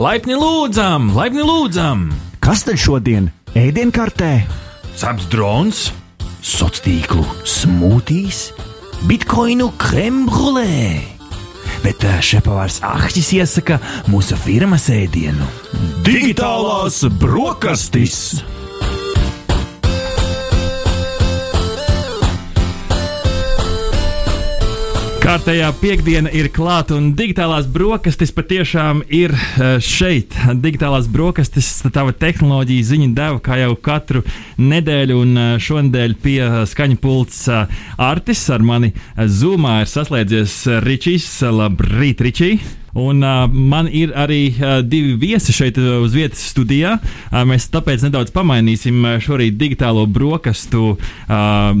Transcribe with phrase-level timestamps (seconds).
[0.00, 2.06] Laipni lūdzam, laipni lūdzam!
[2.40, 4.30] Kas tad šodien ēdienkartē?
[4.96, 5.80] Ceps drons,
[6.40, 8.38] Sociālo tīklu smūtīs,
[9.04, 11.04] bitkoinu krembrulē.
[11.84, 13.76] Bet ā, šepavārs Ahtis iesaka
[14.08, 15.44] mūsu firmas ēdienu.
[16.08, 18.40] digitālās brokastis!
[25.30, 30.34] Kārtējā piekdiena ir klāta, un digitālās brokastis patiešām ir eh, šeit.
[30.58, 34.24] Digitālās brokastis, tava tehnoloģija ziņa deva kā jau katru
[34.58, 36.40] nedēļu, un eh, šonadēļ pie
[36.72, 37.44] skaņa pults
[38.10, 38.90] Artis ar mani
[39.38, 41.30] Zumā ir saslēdzies Ričijs.
[41.46, 42.79] Labrīt, Ričij!
[42.98, 46.96] Un uh, man ir arī uh, divi viesi šeit uh, uz vietas studijā.
[47.30, 51.36] Uh, mēs tāpēc nedaudz pamainīsim uh, šorīt digitālo brokastu, uh,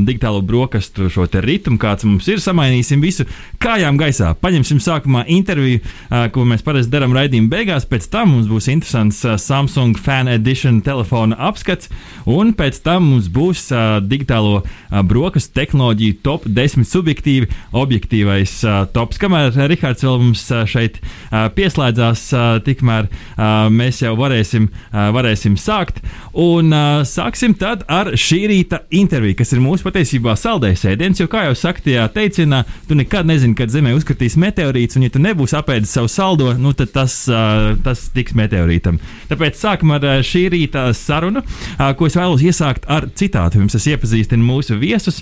[0.06, 2.38] digitālo brokastu šo ritmu, kāds mums ir.
[2.42, 3.26] Samainīsim visu
[3.62, 4.36] kājām gaisā.
[4.38, 7.88] Paņemsim sākumā interviju, uh, ko mēs parasti darām raidījuma beigās.
[7.90, 11.90] Pēc tam mums būs interesants uh, Samsung Fan Edition telefona apskats,
[12.30, 18.84] un pēc tam mums būs uh, digitālo uh, brokastu tehnoloģiju top 10 subjektīvi objektīvais uh,
[18.94, 19.18] tops.
[19.18, 25.56] Kamēr Rihards vēl mums uh, šeit uh, pieslēdzās, uh, tikmēr uh, mēs jau varēsim, varēsim
[25.60, 26.00] sākt.
[26.40, 26.70] Un
[27.06, 31.20] sāksim tad ar šī rīta interviju, kas ir mūsu patiesībā saldējs ēdiens.
[31.20, 35.12] Jo, kā jau saka, tajā teicienā, tu nekad nezini, kad Zemē uzkritīs meteorīts, un ja
[35.14, 37.16] tu nebūsi apēdis savu saldo, nu, tad tas,
[37.84, 39.00] tas tiks meteorītam.
[39.30, 41.42] Tāpēc sākam ar šī rīta sarunu,
[41.98, 43.60] ko es vēlos iesākt ar citātu.
[43.60, 45.20] Jums es iepazīstinu mūsu viesus.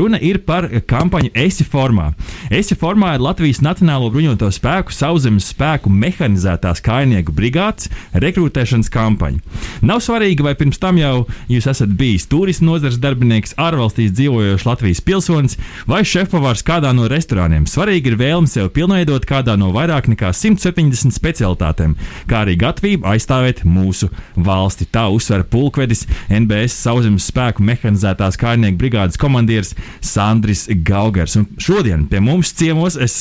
[0.00, 2.10] Runa ir par kampaņu ESI formā.
[2.50, 9.40] ESI formā ir Latvijas Nacionālo bruņoto spēku sauszemes spēku mehanizētās kainieku brigādes rekrutēšanas kampaņa.
[9.86, 15.02] Nav svarīgi, vai pirms tam jau jūs esat bijis turisma nozares darbinieks, ārvalstīs dzīvojošs Latvijas
[15.04, 15.56] pilsonis
[15.90, 17.66] vai šefpavārs kādā no restorāniem.
[17.70, 21.96] Svarīgi ir vēlme sev pilnveidot kādā no vairāk nekā 170 specialitātēm,
[22.30, 24.88] kā arī gatavība aizstāvēt mūsu valsti.
[24.92, 29.74] Tā uzsver pulkvedis NBS sauszemes spēku mehanizētās kainieku brigādes komandieris
[30.04, 31.36] Sandris Gaugers.
[31.40, 33.20] Un šodien pie mums ciemos es,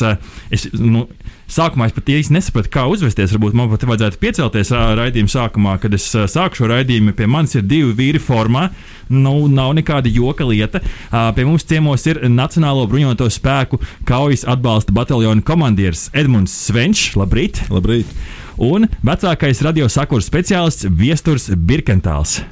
[0.51, 1.07] es nu,
[1.49, 3.31] Sākumā es pat īsti nesapratu, kā uzvesties.
[3.33, 7.15] Varbūt man pat vajadzētu piecelties raidījuma sākumā, kad es sāku šo raidījumu.
[7.17, 8.67] Pie manis ir divi vīri formā.
[9.09, 10.83] Nu, nav nekāda joka lieta.
[11.09, 17.15] Pie mums ciemos ir Nacionālo bruņoto spēku kaujas atbalsta bataljona komandieris Edmunds Svenčs.
[17.17, 17.63] Labrīt!
[17.73, 18.13] Labrīt!
[18.61, 22.43] Un vecākais radiosakuru speciālists Viesturs Birkentāls.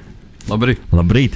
[0.48, 0.80] Labrīt!
[0.96, 1.34] Labrīt!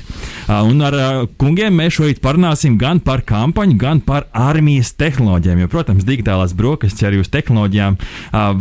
[0.47, 0.95] Un ar
[1.39, 5.59] kungiem mēs šodien parunāsim gan par kampaņu, gan par armijas tehnoloģijām.
[5.61, 7.97] Jo, protams, digitālās brokastis arī uz tehnoloģijām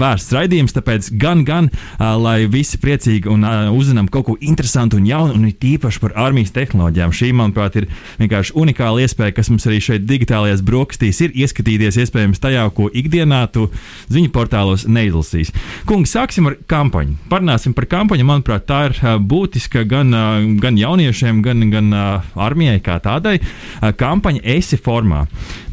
[0.01, 5.37] vērsts raidījums, tāpēc gan, gan lai visi priecīgi un uzzinām kaut ko interesantu un jaunu,
[5.39, 7.15] un it īpaši par armijas tehnoloģijām.
[7.15, 7.89] Šī, manuprāt, ir
[8.19, 13.45] vienkārši unikāla iespēja, kas mums arī šeit digitālajās brokastīs ir ieskatīties iespējams tajā, ko ikdienā
[13.55, 13.69] tu
[14.11, 15.55] ziņu portālos neizlasīs.
[15.87, 17.17] Kungi, sāksim ar kampaņu.
[17.31, 18.27] Parunāsim par kampaņu.
[18.27, 18.99] Manuprāt, tā ir
[19.31, 20.15] būtiska gan,
[20.63, 21.91] gan jauniešiem, gan, gan
[22.35, 23.39] armijai kā tādai.
[23.81, 25.25] Kampaņa esi formā.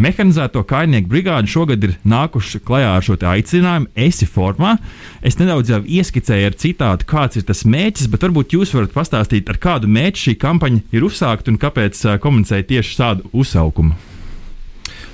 [0.01, 4.75] Mehanizēto kainieku brigādi šogad ir nākuši klajā ar šo aicinājumu esi formā.
[5.22, 9.50] Es nedaudz jau ieskicēju ar citātu, kāds ir tas mērķis, bet varbūt jūs varat pastāstīt,
[9.50, 14.16] ar kādu mērķi šī kampaņa ir uzsākta un kāpēc komunicēja tieši šādu uzsaukumu.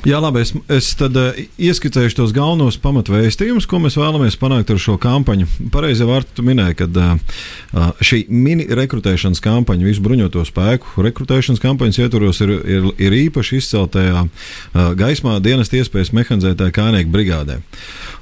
[0.03, 4.81] Jā, labi, es, es tad uh, ieskicēšu tos galvenos pamatvēstījumus, ko mēs vēlamies panākt ar
[4.84, 5.46] šo kampaņu.
[5.72, 12.02] Pareizi vārtu tu minēji, ka uh, šī mini rekrutēšanas kampaņa, visu bruņoto spēku rekrutēšanas kampaņas
[12.03, 17.62] ietvaros ir, ir, ir īpaši izceltajā uh, gaismā dienas iespējas mehanizētāja kājnieku brigādē.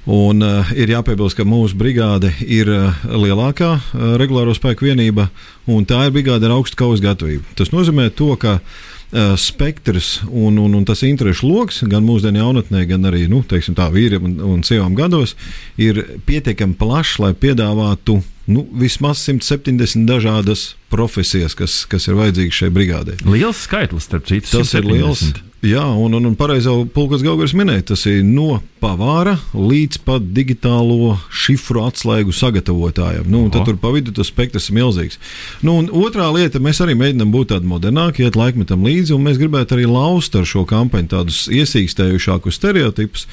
[0.05, 5.31] Un uh, ir jāpiebilst, ka mūsu brigāde ir uh, lielākā uh, regulāro spēku vienība,
[5.65, 7.57] un tā ir brigāde ar augstu kaujas gatavību.
[7.57, 8.79] Tas nozīmē to, ka uh,
[9.11, 14.37] spektrs un, un, un tas interešu lokus gan mūsdienu jaunatnē, gan arī nu, vīriem un,
[14.53, 15.35] un sievām gados
[15.75, 18.21] ir pietiekami plašs, lai piedāvātu
[18.51, 23.19] nu, vismaz 170 dažādas profesijas, kas, kas ir vajadzīgas šai brigādei.
[23.27, 24.91] Liels skaitlis, starp citu, Tas ir 170.
[24.95, 25.50] liels.
[25.61, 30.23] Jā, un, un, un pareizi jau Pulkas Gaugars minēja, tas ir no pavāra līdz pat
[30.33, 33.27] digitālo šifru atslēgu sagatavotājam.
[33.29, 35.19] Nu, tad tur pa vidu tas spektrs ir milzīgs.
[35.61, 39.37] Nu, un otrā lieta, mēs arī mēģinām būt tādi modernāki, iet laikmetam līdzi, un mēs
[39.37, 43.27] gribētu arī laust ar šo kampaņu tādus iesīkstējušākus stereotipus,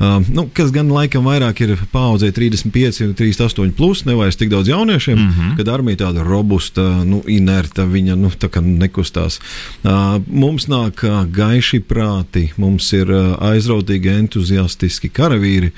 [0.00, 5.18] uh, nu, kas gan laikam vairāk ir paudzē 35, 38, plus, nevairs tik daudz jauniešiem,
[5.18, 5.54] mm -hmm.
[5.62, 9.38] kad armija tāda robusta, nu, inerta, viņa nu, tā kā nekustās.
[9.84, 11.22] Uh, mums nāk uh,
[11.68, 15.68] gaiši prāti, mums ir uh, aizrautīgi, entuziastiski karavīri,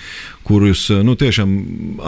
[0.51, 1.51] kurus uh, nu, tiešām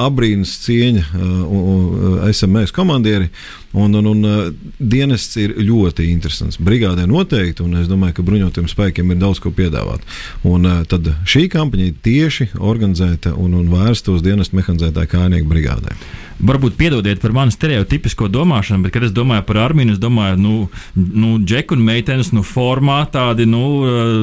[0.04, 3.30] abrīnas cieņa uh, uh, SMS komandieri.
[3.72, 6.58] Un, un, un dienests ir ļoti interesants.
[6.60, 10.04] Brigādē noteikti, un es domāju, ka bruņotiem spēkiem ir daudz ko piedāvāt.
[10.44, 15.96] Un tad šī kampaņa ir tieši organizēta un, un vērsta uz dienestu mehanizētāju kājnieku brigādē
[16.42, 20.54] varbūt piedodiet par manu stereotipisko domāšanu, bet, kad es domāju par armiju, es domāju, nu,
[20.94, 23.62] nu džeku un meitenes, nu, formā tādi, nu,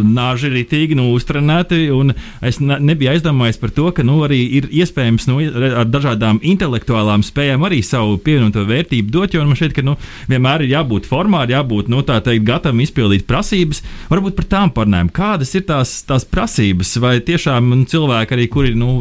[0.06, 2.14] nāži ritīgi, nu, uztrenēti, un
[2.46, 5.40] es ne, nebiju aizdomājies par to, ka, nu, arī ir iespējams, nu,
[5.82, 9.96] ar dažādām intelektuālām spējām arī savu pievienoto vērtību dot, jo man šķiet, ka, nu,
[10.32, 15.12] vienmēr ir jābūt formā, ir jābūt, nu, teikt, gatavam izpildīt prasības, varbūt par tām parunājam,
[15.14, 18.92] kādas ir tās, tās prasības, vai tiešām nu, cilvēki arī, kuri, nu,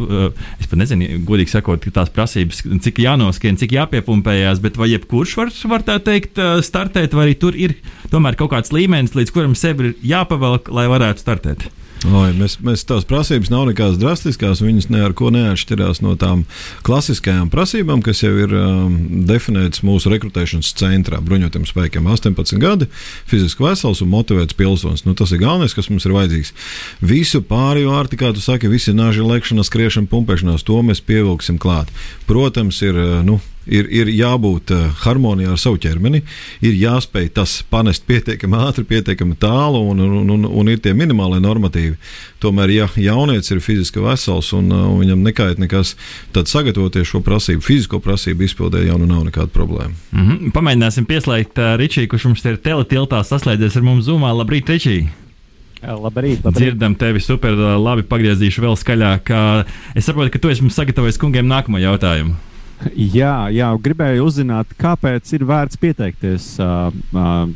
[0.58, 5.52] es pat nezinu, godīgi sakot, tās prasības, cik jānoskrien, cik jāpiepumpējās, bet vai jebkurš var,
[5.72, 7.78] var tā teikt, startēt, vai arī tur ir
[8.12, 11.68] tomēr kaut kāds līmenis, līdz kuram sevi ir jāpavelk, lai varētu startēt?
[12.06, 14.60] Oi, mēs, mēs tās prasības nav nekādas drastiskās.
[14.62, 16.44] Viņas ne ar ko neatšķirās no tām
[16.86, 18.94] klasiskajām prasībām, kas jau ir um,
[19.26, 21.18] definētas mūsu rekrutēšanas centrā.
[21.24, 22.86] Bruņotiem spēkiem 18 gadi,
[23.26, 25.02] fiziski vesels un motivēts pilsonis.
[25.08, 26.54] Nu, tas ir galvenais, kas mums ir vajadzīgs.
[27.02, 31.90] Visu pārējo ārti, kā tu saki, visi nāži lekšana, skriešana, pumpēšanās, to mēs pievilksim klāt.
[32.30, 32.94] Protams, ir.
[32.94, 36.22] Uh, nu, ir, ir jābūt uh, harmonijā ar savu ķermeni,
[36.64, 41.40] ir jāspēj tas panest pietiekami ātri, pietiekami tālu, un, un, un, un ir tie minimālie
[41.44, 41.96] normatīvi.
[42.42, 45.94] Tomēr, ja jaunietis ir fiziski vesels un uh, viņam nekait nekas,
[46.36, 49.94] tad sagatavoties šo prasību, fizisko prasību izpildē jau nu nav nekāda problēma.
[50.12, 50.52] Mm -hmm.
[50.56, 54.34] Pamēģināsim pieslēgt uh, Ričiju, kurš mums ir teletiltā saslēdzies ar mums zumā.
[54.34, 55.08] Labrīt, Ričija!
[55.78, 56.56] Labrīt, labrīt.
[56.56, 59.30] Dzirdam tevi super labi, pagriezīšu vēl skaļāk.
[59.94, 62.34] Es saprotu, ka tu esi mums sagatavojis kungiem nākamo jautājumu.
[62.94, 66.92] Jā, jā, gribēju uzzināt, kāpēc ir vērts pieteikties uh,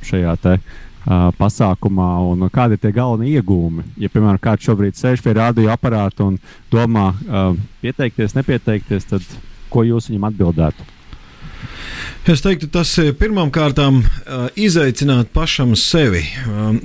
[0.02, 3.86] šajā te, uh, pasākumā un kādi ir tie galvenie iegūmi.
[4.02, 6.40] Ja, piemēram, kāds šobrīd sēž pie radioaparāta un
[6.72, 7.54] domā, uh,
[7.84, 9.28] pieteikties, nepieteikties, tad
[9.70, 10.90] ko jūs viņam atbildētu?
[12.22, 13.96] Es teiktu, tas ir pirmām kārtām
[14.54, 16.20] izaicināt pašam sevi.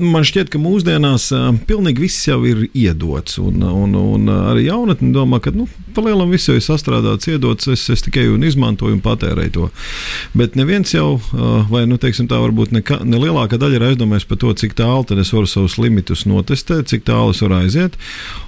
[0.01, 1.27] Man šķiet, ka mūsdienās
[1.69, 3.35] pilnīgi viss jau ir iedots.
[3.37, 7.69] Un, un, un arī jaunatni domā, ka nu, palielam viss jau ir sastrādāts, iedots.
[7.69, 9.67] Es, es tikai un izmantoju un patērēju to.
[10.33, 11.19] Bet neviens jau,
[11.69, 15.05] vai nu, teiksim, tā varbūt ne, ne lielākā daļa ir aizdomēs par to, cik tālu
[15.21, 18.01] es varu savus limitus notestēt, cik tālu es varu aiziet.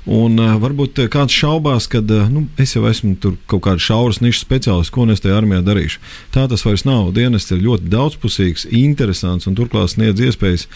[0.10, 2.02] Un varbūt kāds šaubās, ka
[2.34, 6.02] nu, es jau esmu kaut kāds šauras nišas speciālists, ko es tajā armijā darīšu.
[6.34, 7.12] Tā tas vairs nav.
[7.16, 10.68] Dienests ir ļoti daudzpusīgs, interesants un turklāt sniedz iespējas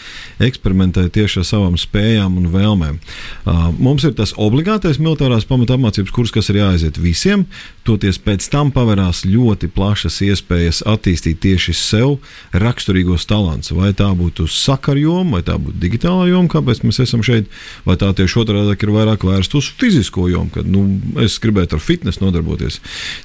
[0.42, 2.98] eksperimentēt tieši ar savām spējām un vēlmēm.
[3.44, 7.46] Uh, mums ir tas obligātais militārās pamatamācības kurs, kas ir jāaiziet visiem,
[7.86, 12.16] toties pēc tam pavērās ļoti plašas iespējas attīstīt tieši sev
[12.56, 13.72] raksturīgos talants.
[13.74, 17.50] Vai tā būtu sakarjoma, vai tā būtu digitālā joma, kāpēc mēs esam šeit,
[17.86, 20.84] vai tā tieši otrādi ir vairāk vērsta uz fizisko jomu, kad nu,
[21.24, 22.80] es gribētu ar fitnesu nodarboties.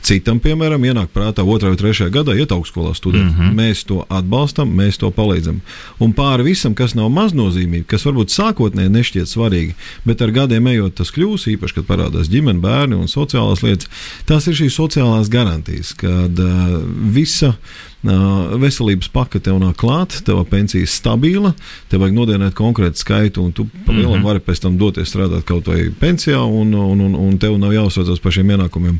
[0.05, 3.23] Citam, piemēram, ienāk prātā otrā vai trešajā gadā iet augstskolā studēt.
[3.23, 3.55] Mm -hmm.
[3.55, 5.59] Mēs to atbalstam, mēs to palīdzam.
[5.99, 9.73] Un pāri visam, kas nav maznozīmīgi, kas varbūt sākotnēji nešķiet svarīgi,
[10.05, 13.89] bet ar gadiem ejot, tas kļūs īpaši, kad parādās ģimene, bērni un sociālās lietas.
[14.25, 16.81] Tās ir šīs sociālās garantijas, kad uh,
[17.13, 17.55] visa
[18.03, 21.51] veselības paka tev nāk klāt, tava pensija ir stabila,
[21.91, 24.25] tev vajag nodienēt konkrētu skaitu, un tu pa lielam mm -hmm.
[24.25, 28.19] vari pēc tam doties strādāt kaut vai pensijā, un, un, un, un tev nav jāuzsaucas
[28.19, 28.99] par šiem ienākumiem.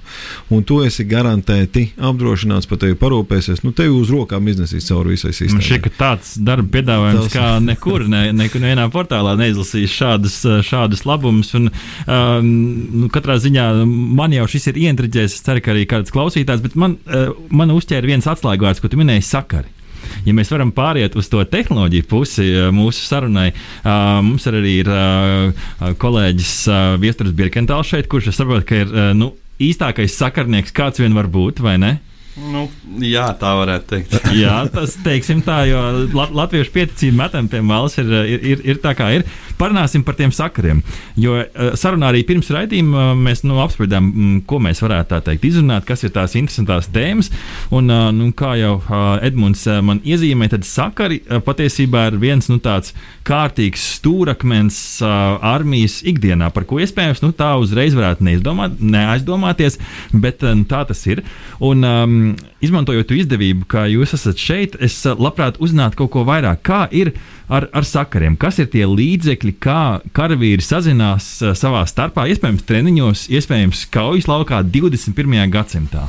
[0.50, 5.32] Un tu esi garantēti apdrošināts, par tevi parūpēsies, nu tevi uz rokām iznesīs cauri visai
[5.34, 5.64] sistēmai.
[5.64, 7.34] Šķiet, ka tāds darba piedāvājums Tas...
[7.34, 10.38] kā nekur, ne, nekur nevienā portālā neizlasīs šādus,
[10.68, 11.54] šādus labumus.
[11.54, 11.70] Un,
[12.08, 12.52] um,
[13.02, 16.76] nu, katrā ziņā man jau šis ir ientriģējis, es ceru, ka arī kāds klausītājs, bet
[16.76, 19.70] man, uh, man uzķēra viens atslēgvārds, ko tu minēji, sakari.
[20.26, 24.90] Ja mēs varam pāriet uz to tehnoloģiju pusi eh, mūsu sarunai, uh, mums arī ir
[24.90, 31.04] uh, kolēģis uh, Viestures Birkentāls šeit, kurš saprot, ka ir uh, nu, īstākais sakarnieks, kāds
[31.04, 31.98] vien var būt, vai ne?
[32.40, 32.66] Nu,
[33.04, 34.16] jā, tā varētu teikt.
[34.40, 35.84] jā, tas teiksim tā, jo
[36.16, 39.28] latviešu pieticība metam pie malas ir, ir, ir, ir tā kā ir.
[39.60, 40.80] Parunāsim par tiem sakariem.
[41.20, 45.20] Jo eh, sarunā arī pirms raidījuma eh, mēs nu, apspriedām, mm, ko mēs varētu tā
[45.26, 47.28] teikt, izrunāt, kas ir tās interesantās tēmas.
[47.76, 48.78] Un, eh, nu, kā jau
[49.26, 52.94] Edmunds man iezīmē, tad sakari patiesībā ir viens nu, tāds
[53.28, 59.76] kārtīgs stūrakmens armijas ikdienā, par ko iespējams nu, tā uzreiz varētu neizdomāt, neaizdomāties,
[60.14, 61.22] bet nu, tā tas ir.
[61.60, 62.16] Un, um,
[62.64, 66.64] izmantojot izdevību, ka jūs esat šeit, es labprāt uzzinātu kaut ko vairāk.
[66.66, 67.14] Kā ir
[67.50, 68.38] ar, ar sakariem?
[68.40, 69.82] Kas ir tie līdzekļi, kā
[70.16, 71.28] karavīri sazinās
[71.58, 75.42] savā starpā, iespējams, treniņos, iespējams, kaujas laukā 21.
[75.54, 76.08] gadsimtā?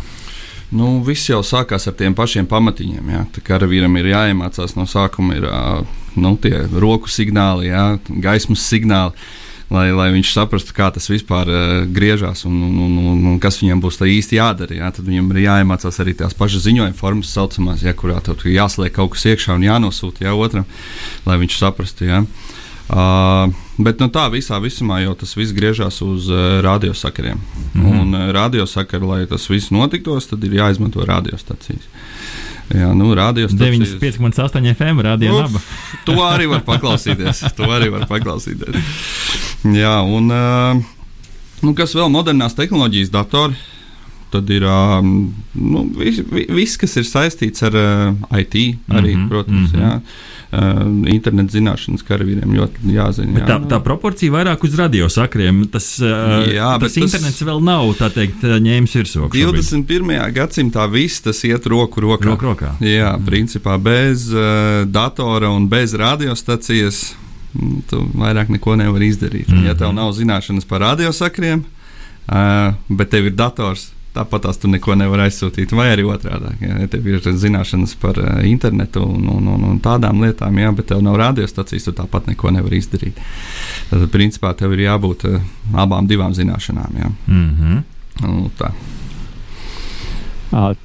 [0.70, 3.08] Nu, viss jau sākās ar tiem pašiem pamatiņiem.
[3.10, 3.24] Jā.
[3.34, 5.46] Tā karavīram ir jāiemācās no sākuma ir,
[6.14, 7.86] nu, tie roku signāli, jā,
[8.22, 9.16] gaismas signāli
[9.70, 13.60] lai, lai viņš saprastu, kā tas vispār uh, griežās un, un, un, un, un kas
[13.62, 14.78] viņam būs īsti jādara.
[14.82, 14.92] Jā.
[14.96, 19.14] Tad viņam ir jāiemācās arī tās pašas ziņojuma formas, saucamās, jā, kurā tur jāsliek kaut
[19.14, 20.66] kas iekšā un jānosūta jā, otram,
[21.26, 22.10] lai viņš saprastu.
[22.10, 22.24] Jā.
[22.90, 27.38] Uh, bet nu, tā visā visumā jau tas viss griežās uz uh, radiosakariem.
[27.38, 28.00] Mm -hmm.
[28.00, 31.86] Un uh, radiosakari, lai tas viss notiktos, tad ir jāizmanto radiostacijas.
[32.70, 33.96] Jā, nu, radiostacijas.
[33.98, 35.60] 95,8 FM Nu, laba.
[36.06, 37.42] To arī var paklausīties.
[37.58, 38.78] To arī var paklausīties.
[39.74, 43.58] Jā, un nu, kas vēl modernās tehnoloģijas, datori.
[44.30, 47.74] Tad ir nu, viss, vi- viss, kas ir saistīts ar
[48.38, 48.54] IT,
[48.86, 49.82] arī, mm -hmm, protams, mm -hmm.
[49.82, 50.00] jā.
[50.50, 53.36] Uh, internet zināšanas karavīriem ļoti jāzina.
[53.36, 55.60] Bet Jā, tā, tā proporcija vairāk uz radiosakriem.
[55.70, 59.30] Tas, uh, Jā, bet tas tas- internets vēl nav tā teikt, ņēmis virsroku.
[59.38, 59.62] šobrīd.
[59.86, 60.32] 21.
[60.34, 62.32] gadsimtā viss tas iet roku rokā.
[62.32, 62.72] Roku rokā.
[62.82, 67.14] Jā, principā bez uh, datora un bez radiostacijas
[67.54, 69.46] mm, tu vairāk neko nevari izdarīt.
[69.48, 69.66] Mm -hmm.
[69.66, 71.62] Ja tev nav zināšanas par radiosakriem,
[72.26, 73.92] uh, bet tev ir dators.
[74.10, 76.50] Tāpat tās tu neko nevari aizsūtīt, vai arī otrādi.
[76.64, 80.88] Ja tev ir zināšanas par uh, internetu un, un, un, un tādām lietām, jā, bet
[80.90, 83.20] tev nav radiostacijas, tu tāpat neko nevari izdarīt.
[83.92, 85.36] Tad, principā, tev ir jābūt uh,
[85.78, 86.96] abām divām zināšanām.
[86.98, 87.10] Jā.
[87.30, 87.78] Mhm.
[88.20, 88.72] Nu, tā.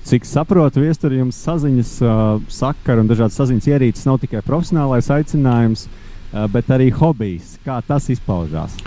[0.05, 2.21] Cik saprotu, viestur jums saziņas uh,
[2.53, 7.57] sakara un dažādas saziņas ierīces nav tikai profesionālais aicinājums, uh, bet arī hobijs.
[7.65, 8.77] Kā tas izpaužās?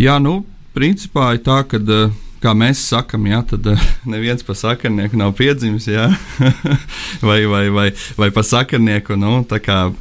[0.00, 0.38] Jā, nu,
[0.72, 1.84] principā ir tā, ka.
[1.84, 5.90] Uh, Kā mēs sakām, jā, tad uh, neviens pa sakarnieku nav piedzimis.
[5.92, 6.08] jā.
[7.28, 9.42] vai, vai, vai, vai pa sakarnieku nu,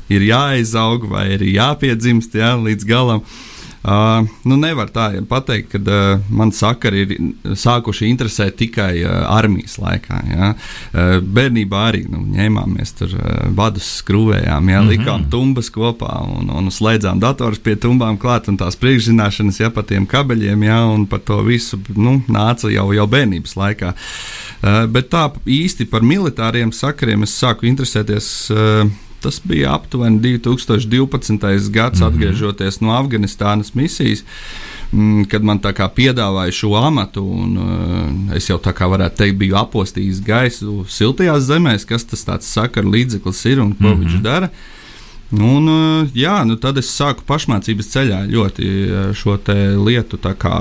[0.08, 3.24] ir jāizaug, vai arī jāpiedzimst jā, līdz galam.
[3.26, 3.46] Uh,
[3.84, 7.14] nu nevar tā pateikt, ka uh, man sakari ir
[7.56, 10.20] sākuši interesēt tikai uh, armijas laikā.
[10.28, 10.50] Ja?
[10.92, 14.84] Uh, bērnībā arī nu, ņēmāmies tur uh, vadus, skrūvējām, ja?
[14.84, 19.86] likām tumbas kopā un, un slēdzām datorus pie tumbām klāt un tās priekšzināšanas ja, pa
[19.88, 20.82] tiem kabeļiem, ja?
[20.92, 23.94] un par to visu nu, nāca jau, jau bērnības laikā.
[24.60, 28.34] Uh, bet tā īsti par militāriem sakariem es sāku interesēties.
[28.52, 28.90] Uh,
[29.22, 31.70] Tas bija aptuveni 2012.
[31.76, 34.24] gads, atgriežoties no Afganistānas misijas,
[34.92, 37.24] mm, kad man tā kā piedāvāja šo amatu.
[37.24, 42.24] Un, uh, es jau tā kā varētu teikt, biju apostījis gaisu siltajās zemēs, kas tas
[42.28, 44.06] tāds sakaru līdzeklis ir un ko mm -hmm.
[44.06, 44.52] viņš dara.
[45.30, 49.38] Un, uh, jā, nu tad es sāku pašmācības ceļā ļoti uh, šo
[49.86, 50.18] lietu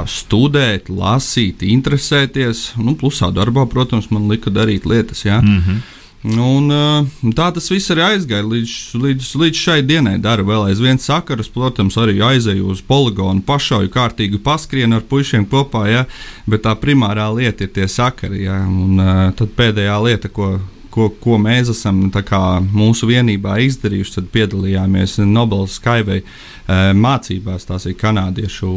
[0.07, 2.75] studēt, lasīt, interesēties.
[2.77, 5.25] Nu, plusā darbā, protams, man lika darīt lietas.
[5.25, 5.41] Jā.
[5.41, 5.98] Mm -hmm.
[6.27, 10.17] Un, uh, tā tas viss arī aizgāja līdz, līdz, līdz šai dienai.
[10.19, 15.85] Dara vēl aizvien sakarus, protams, arī aizēju uz poligonu, pašauju kārtīgi paskrienu ar puišiem kopā,
[15.87, 16.03] ja,
[16.51, 18.43] bet tā primārā lieta ir tie sakari.
[18.49, 20.57] Ja, un, uh, tad pēdējā lieta, ko,
[20.91, 27.71] ko, ko mēs esam kā, mūsu vienībā izdarījuši, tad piedalījāmies Nobelas Skyway uh, mācībās.
[27.71, 28.75] Tās ir kanādiešu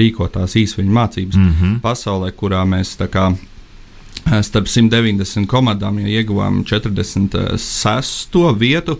[0.00, 1.78] rīkotās īsviņu mācības mm -hmm.
[1.84, 3.34] pasaulē, kurā mēs kā
[4.46, 8.42] starp 190 komandām, ja ieguvām 46.
[8.60, 8.98] vietu.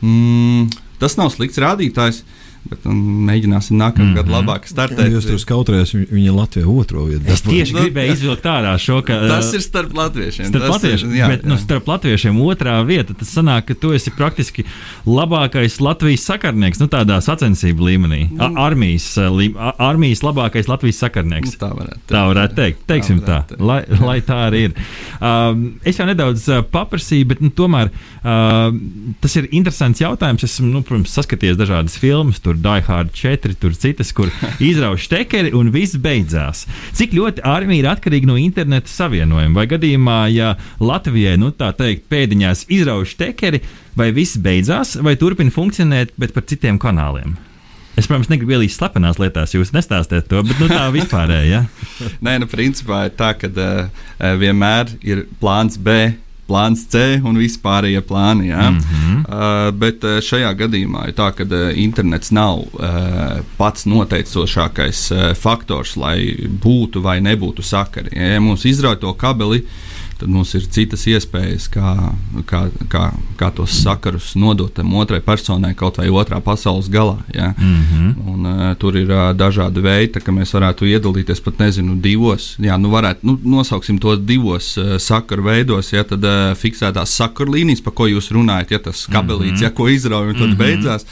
[0.00, 0.70] Mm,
[1.02, 2.22] tas nav slikts rādītājs.
[2.68, 2.92] Bet nu,
[3.26, 5.08] mēģināsim nākamā gada labāk startēt.
[5.14, 7.24] Jūs tur skautrējāt, viņa Latvijā otro vietu.
[7.32, 10.50] Es tieši Nu, gribēju izvilkt ārā šo, ka Tas ir starp latviešiem.
[10.50, 11.62] Starp Tas latviešiem, ir, jā, bet nu, jā.
[11.64, 13.16] starp latviešiem otrā vieta.
[13.16, 14.66] Tas sanāk, ka tu esi praktiski
[15.08, 18.20] labākais Latvijas sakarnieks, nu tādā sacensību līmenī.
[18.38, 21.56] A armijas, eh, lī, a armijas labākais Latvijas sakarnieks.
[21.60, 22.84] Tā varētu Tā varētu teikt.
[22.90, 23.64] Teiksim tā, varētu teikt.
[23.70, 24.76] lai, lai tā arī ir.
[25.20, 28.68] Um, es jau nedaudz uh, paprasīju, bet nu, tomēr uh,
[29.24, 30.44] tas ir interesants jautājums.
[30.44, 34.30] Esmu, nu, protams, saskatījies dažādas filmas, tur Die Hard 4, tur citas, kur
[34.70, 36.66] izrauj štekeri un viss beidzās.
[36.96, 39.54] Cik ļoti armija ir atkarīga no interneta savienojuma?
[39.60, 43.62] Vai gadījumā, ja Latvijai, nu tā teikt, pēdiņās izrauj štekeri,
[43.98, 47.36] vai viss beidzās, vai turpina funkcionēt, bet par citiem kanāliem?
[47.98, 51.50] Es, protams, negribu ielīst slepenās lietās, jūs nestāstiet to, bet nu, tā vispārēji.
[51.52, 51.64] Ja?
[52.24, 54.04] Nē, nu, principā ir tā, ka uh,
[54.40, 56.14] vienmēr ir plāns B.
[56.50, 58.50] Plāns C un vispārējie plāni.
[58.50, 58.70] Ja?
[58.70, 59.20] Mm -hmm.
[59.28, 65.30] uh, bet uh, šajā gadījumā ir tā, ka uh, internets nav uh, pats noteicošākais uh,
[65.34, 68.10] faktors, lai būtu vai nebūtu sakari.
[68.16, 69.62] Ja mums izrauj to kabeli,
[70.20, 71.94] tad mums ir citas iespējas, kā,
[72.48, 72.62] kā,
[72.92, 73.04] kā,
[73.40, 77.16] kā tos sakarus nodot tam otrai personai, kaut vai otrā pasaules galā.
[77.34, 77.54] Ja?
[77.56, 78.14] Mm -hmm.
[78.32, 82.76] un, uh, tur ir uh, dažādi veidi, kā mēs varētu iedalīties pat nezinu, divos, jā,
[82.76, 87.80] nu varētu, nu, nosauksim to divos uh, sakaru veidos, ja tad uh, fiksētās sakaru līnijas,
[87.80, 89.62] pa ko jūs runājat, ja tas kabelīts, mm -hmm.
[89.62, 90.56] ja ko izrauj un tad mm -hmm.
[90.56, 91.06] beidzās.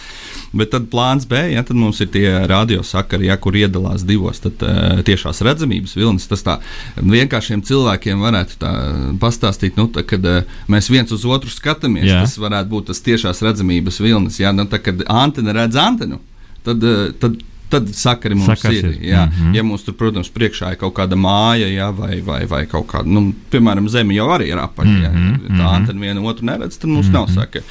[0.52, 4.62] Bet tad plāns B, ja tad mums ir tie radiosakari, ja, kur iedalās divos, tad
[4.64, 6.26] uh, tiešās redzamības vilnis.
[6.30, 6.58] Tas tā
[6.96, 8.72] vienkāršiem cilvēkiem varētu tā
[9.20, 12.08] pastāstīt, nu, tā, kad uh, mēs viens uz otru skatāmies.
[12.08, 12.22] Jā.
[12.24, 14.40] Tas varētu būt tas tiešās redzamības vilnis.
[14.42, 16.20] Ja, nu, tā, kad antena redz antenu,
[16.66, 17.38] tad, uh, tad
[17.68, 18.84] tad sakari mums Sakars ir.
[18.84, 18.98] ir.
[19.12, 19.24] Jā.
[19.26, 19.46] Mm Mhm.
[19.50, 19.56] -hmm.
[19.56, 23.04] Ja mums tur, protams, priekšā ir kaut kāda māja, jā, vai, vai, vai kaut kāda,
[23.06, 24.84] nu, piemēram, zeme jau arī ir apaļ.
[24.84, 25.48] Mm -hmm.
[25.48, 25.86] Mhm, Tā mhm.
[25.86, 27.14] tad viena otru neredz, tad mums mm -hmm.
[27.14, 27.64] nav sakari.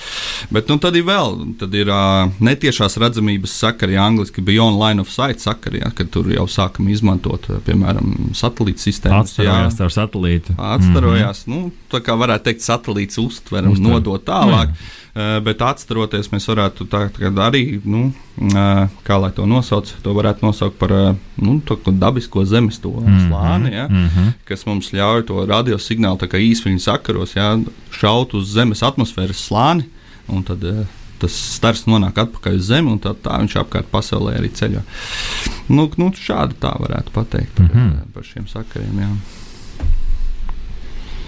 [0.51, 5.09] Bet nu, tad ir vēl, tad ir uh, netiešās redzamības sakari, angliski beyond line of
[5.09, 9.37] sight sakari, jā, kad tur jau sākam izmantot, piemēram, satelīta sistēmas.
[9.39, 9.49] jā.
[9.69, 10.53] Atstarojās ar satelītu.
[10.57, 11.61] Atstarojās, mm -hmm.
[11.63, 13.91] nu, tā kā varētu teikt, satelīts uztver un Uztver.
[13.91, 14.67] nodot tālāk.
[14.69, 14.75] Uh,
[15.41, 18.11] bet atstaroties, mēs varētu tā, tā arī, nu,
[18.51, 21.07] uh, kā lai to nosauc, to varētu nosaukt par uh,
[21.41, 24.35] nu, to dabisko zemes to Mhm, slāni, ja, mhm.
[24.45, 27.55] kas mums ļauj to radiosignālu īsviņu sakaros ja,
[27.91, 29.89] šaut uz zemes atmosfēras slāni.
[30.27, 30.63] un Tad,
[31.17, 34.83] Tas stars nonāk atpakaļ uz Zemi, un tā, tā viņš apkārt pasaulē arī ceļo.
[35.73, 38.11] Nu, nu, šādi tā varētu pateikt par, mm -hmm.
[38.13, 38.99] par šiem sakariem.
[39.01, 39.09] Jā.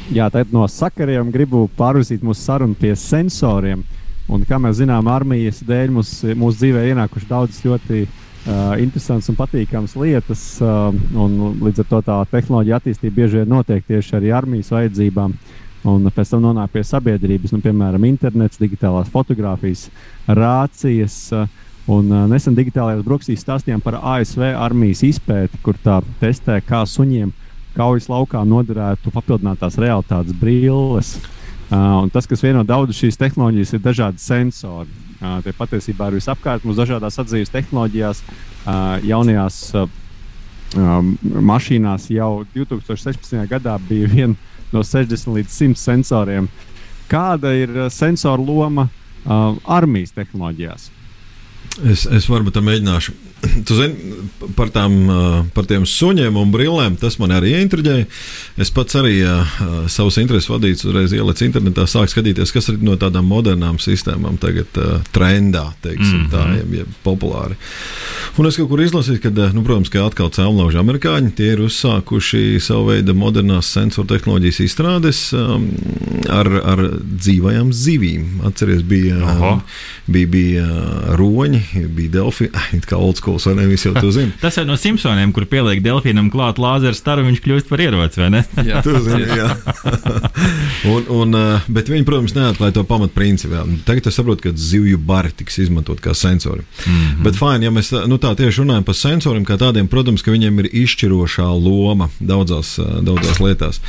[0.09, 3.83] Jā, tad no sakariem gribu pārvizīt mūsu sarunu pie sensoriem.
[4.29, 9.37] Un, kā mēs zinām, armijas dēļ mums, mūsu dzīvē ienākuši daudzas ļoti uh, interesantas un
[9.37, 10.43] patīkamas lietas.
[10.65, 15.35] Uh, un līdz ar to tā tehnoloģija attīstība bieži vien notiek tieši arī armijas vajadzībām.
[15.89, 19.87] Un pēc tam nonāk pie sabiedrības, nu, piemēram, internets, digitālās fotografijas,
[20.27, 21.25] rācijas.
[21.35, 26.83] Uh, Un uh, nesen digitālajās brokastīs stāstījām par ASV armijas izpēti, kur tā testē, kā
[26.85, 27.31] suņiem
[27.77, 31.17] kaujas laukā noderētu papildinātās realitātes brilles.
[31.69, 34.89] Uh, tas, kas vieno daudz šīs tehnoloģijas, ir dažādi sensori.
[35.19, 39.85] Uh, tie patiesībā ir visapkārt mums dažādās atzīves tehnoloģijās, uh, jaunajās uh,
[40.75, 41.13] um,
[41.51, 43.35] mašīnās jau 2016.
[43.51, 44.33] gadā bija viena
[44.73, 46.49] no 60 līdz 100 sensoriem.
[47.09, 50.89] Kāda ir uh, sensoru loma uh, armijas tehnoloģijās?
[51.85, 53.13] Es, es varbūt mēģināšu.
[53.39, 54.15] Tu zini,
[54.57, 58.07] par, tām, uh, par tiem suņiem un brillēm tas man arī ieintriģēja.
[58.59, 59.59] Es pats arī uh,
[59.91, 64.79] savus intereses vadīts, uzreiz ielicu internetā, sāku skatīties, kas ir no tādām modernām sistēmām tagad
[64.81, 66.33] uh, trendā, teiksim, mm -hmm.
[66.33, 67.55] tā, jeb, jeb populāri.
[68.39, 72.59] Un es kaut kur izlasīju, ka, nu, protams, ka atkal cēlonauži amerikāņi, tie ir uzsākuši
[72.63, 75.69] savu veidu modernās sensoru tehnoloģijas izstrādes um,
[76.31, 78.41] ar, ar dzīvajām zivīm.
[78.47, 79.61] Atceries, bija, um,
[80.07, 80.67] bija, bija
[81.19, 81.61] roņi,
[81.95, 84.31] bija delfi, it kā old school, vai ne, visi jau to zina.
[84.43, 88.29] Tas ir no Simpsoniem, kur pieliek delfīnam klāt lāzeru staru, viņš kļūst par ieroci, vai
[88.33, 88.43] ne?
[88.65, 89.49] Jā, Tu zini, jā.
[90.93, 93.63] un, un, uh, bet viņi, protams, neatklāja to pamatprincipu.
[93.87, 96.63] Tagad es saprotu, ka zivju bari tiks izmantot kā sensori.
[96.85, 97.23] Mm -hmm.
[97.23, 100.31] Bet, fine, ja mēs tā- nu, tā tieši runājam par sensoriem, kā tādiem, protams, ka
[100.31, 103.79] viņiem ir izšķirošā loma daudzās, uh, daudzās lietās.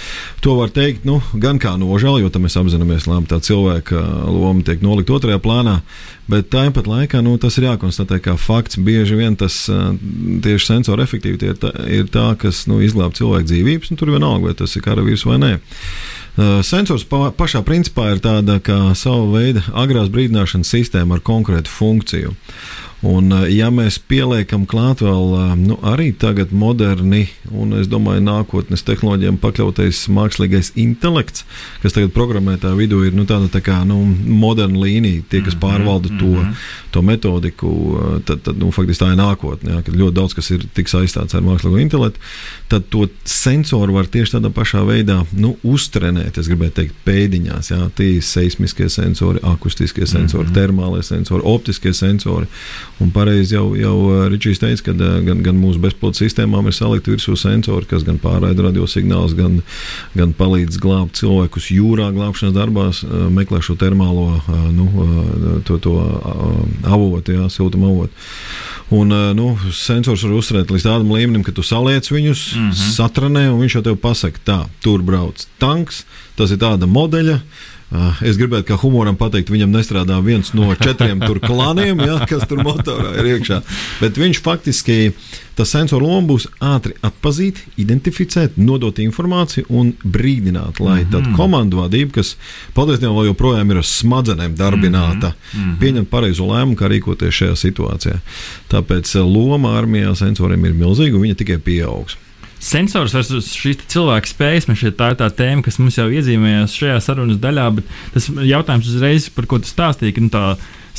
[0.41, 4.63] To var teikt nu, gan kā nožēlu, jo tam mēs apzināmies, ka tā cilvēka loma
[4.63, 5.81] tiek nolikt otrajā plānā.
[6.31, 8.79] Bet tāpat laikā nu, tas ir jākonstatē kā fakts.
[8.79, 13.91] Bieži vien tas tieši sensora efektivitāte ir tā, ir tā kas nu, izglāb cilvēku dzīvības,
[13.91, 15.53] un tur vienalga, vai tas ir karavīrs vai nē.
[16.67, 22.37] Sensors pa, pašā principā ir tāda kā sava veida agrās brīdināšanas sistēma ar konkrētu funkciju.
[23.01, 28.21] Un, uh, ja mēs pieliekam klāt vēl uh, nu, arī tagad moderni, un es domāju,
[28.27, 31.47] nākotnes tehnoloģijām pakļautais mākslīgais intelekts,
[31.81, 36.13] kas tagad programmētā vidū ir nu, tāda tā kā nu, moderna līnija, tie, kas pārvalda
[36.21, 36.45] to,
[36.93, 39.79] to metodiku, uh, tad, tad nu, faktiski tā ir nākotne.
[39.79, 42.21] Jā, kad ļoti daudz kas ir tik saistīts ar mākslīgo intelektu,
[42.69, 46.37] tad to sensoru var tieši tādā pašā veidā nu, uztrenēt.
[46.37, 50.61] Es gribēju teikt, pēdiņās, jā, tie seismiskie sensori, akustiskie sensori, -hmm.
[50.61, 52.49] termālie sensori, optiskie sensori.
[53.01, 56.77] Un pareizi jau, jau uh, Ričijs teica, ka uh, gan, gan mūsu bezpilota sistēmām ir
[56.77, 59.61] salikti virsū sensori, kas gan pārraida radiosignālus, gan,
[60.13, 64.29] gan palīdz glābt cilvēkus jūrā, glābšanas darbās, uh, meklē šo termālo
[64.75, 64.87] nu,
[65.65, 65.95] to, to
[66.85, 68.29] avotu, jā, siltumu avotu.
[68.93, 72.95] Un nu, sensors var uzturēt līdz tādam līmenim, ka tu saliec viņus, mm -hmm.
[72.97, 76.05] satranē, un viņš jau tev pasaka, tā, tur brauc tanks,
[76.37, 77.41] tas ir tāda modeļa.
[77.91, 82.45] Uh, es gribētu, kā humoram pateikt, viņam nestrādā viens no četriem tur klaniem, ja, kas
[82.47, 83.59] tur motorā ir iekšā.
[83.99, 84.99] Bet viņš faktiski,
[85.59, 91.11] tas sensors loma būs ātri atzīt, identificēt, nodot informāciju un brīdināt, lai mm -hmm.
[91.11, 92.37] tad komandu vadība, kas
[92.79, 95.77] patiesībā vēl joprojām ir ar smadzenēm darbināta, mm -hmm.
[95.83, 98.21] pieņemt pareizo lēmumu, kā rīkoties šajā situācijā.
[98.71, 102.17] Tāpēc uh, loma armijā sensoriem ir milzīga un viņa tikai pieaugs.
[102.61, 104.69] Sensors versus šīs cilvēka spējas.
[104.69, 107.71] Man šķiet, tā ir tā tēma, kas mums jau iezīmējās šajā sarunas daļā.
[107.79, 110.45] Bet tas jautājums uzreiz, par ko tu stāstīji, ka nu, tā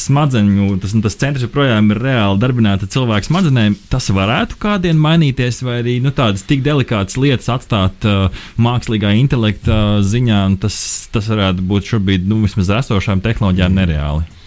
[0.01, 3.77] smadzeņu, tas, nu, tas centrs joprojām ir reāli darbināta cilvēka smadzenēm.
[3.91, 10.01] Tas varētu kādien mainīties, vai arī nu, tādas tik delikātas lietas atstāt uh, mākslīgā intelekta
[10.01, 10.43] ziņā.
[10.63, 10.81] Tas,
[11.13, 14.40] tas varētu būt šobrīd nu, vismaz esošām tehnoloģijām nereāli.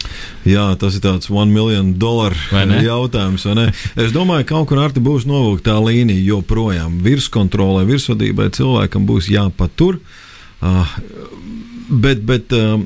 [0.49, 3.45] Jā, tas ir tāds one million dollar Vai jautājums.
[3.49, 3.67] vai ne?
[3.97, 6.99] Es domāju, ka kaut kur arī būs novilkta tā līnija joprojām.
[7.05, 10.01] Virskontrolē, virsvadībai cilvēkam būs jāpatur.
[10.65, 10.89] Uh,
[11.89, 12.81] bet bet uh,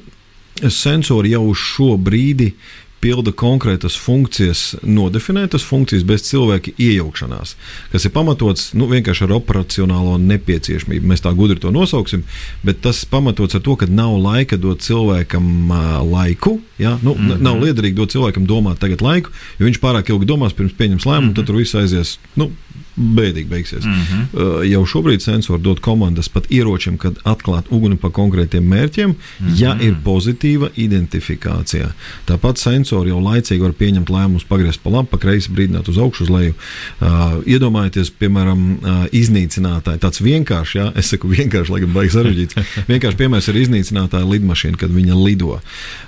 [0.67, 2.53] sensori jau uz šo brīdi
[3.00, 7.54] pilda konkrētas funkcijas, nodefinētas funkcijas bez cilvēka iejaukšanās,
[7.92, 11.06] kas ir pamatots nu, vienkārši ar operacionālo nepieciešamību.
[11.12, 12.24] Mēs tā gudri to nosauksim,
[12.66, 16.58] bet tas pamatots ar to, ka nav laika dot cilvēkam uh, laiku.
[16.78, 16.98] Ja?
[17.02, 17.42] Nu, mm -hmm.
[17.42, 21.20] Nav liederīgi dot cilvēkam domāt tagad laiku, jo viņš pārāk ilgi domās pirms pieņems lēmumu,
[21.20, 21.37] mm -hmm.
[21.37, 22.18] tad tur viss aizies.
[22.37, 22.50] Nu,
[22.98, 23.84] bēdīgi beigsies.
[23.84, 24.24] Mm -hmm.
[24.32, 29.16] uh, jau šobrīd sensori dod komandas pat ieročiem, kad atklāt uguni pa konkrētiem mērķiem, mm
[29.46, 29.61] -hmm.
[29.62, 31.92] ja ir pozitīva identifikācija.
[32.26, 36.24] Tāpat sensori jau laicīgi var pieņemt lēmumus, pagriezt pa labi, pa kreisi, brīdināt uz augšu,
[36.24, 36.54] uz leju.
[37.00, 37.08] Uh,
[37.46, 39.98] iedomājieties, piemēram, uh, iznīcinātāji.
[39.98, 42.54] Tāds vienkāršs, jā, es saku vienkārši, lai gan baigs sarežģīts.
[42.92, 45.61] vienkārši piemērs ir iznīcinātāja lidmašīna, kad viņa lido.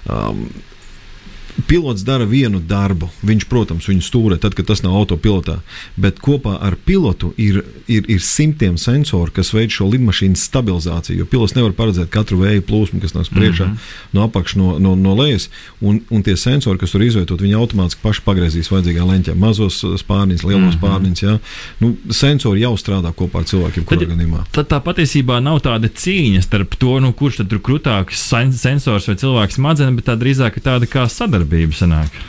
[0.08, 0.48] Um,
[1.66, 3.08] pilots dara vienu darbu.
[3.26, 5.58] Viņš, protams, viņu stūrē, tad, kad tas nav autopilotā.
[6.00, 11.20] Bet kopā ar pilotu ir, ir, ir simtiem sensoru, kas veic šo lidmašīnas stabilizāciju.
[11.20, 14.14] Jo pilots nevar paredzēt katru vēju plūsmu, kas nāk priekšā mm -hmm.
[14.16, 15.48] no apakšas, no, no, no lejas.
[15.80, 19.34] Un, un tie sensori, kas tur izvietot, viņi automātiski paši pagriezīs vajadzīgā leņķā.
[19.34, 20.78] Mazos spārniņus, lielos mm -hmm.
[20.78, 21.22] spārniņus.
[21.22, 21.38] Ja?
[21.80, 24.44] Nu, sensori jau strādā kopā ar cilvēkiem, kurā gadījumā.
[24.52, 28.16] Tad tā patiesībā nav tāda cīņa starp to, nu, kurš tad ir krūtāks
[28.56, 32.20] sensors vai cilvēks smadzenes, bet tā drīzāk ir tāda kā sadarbība sadarbība sanāk.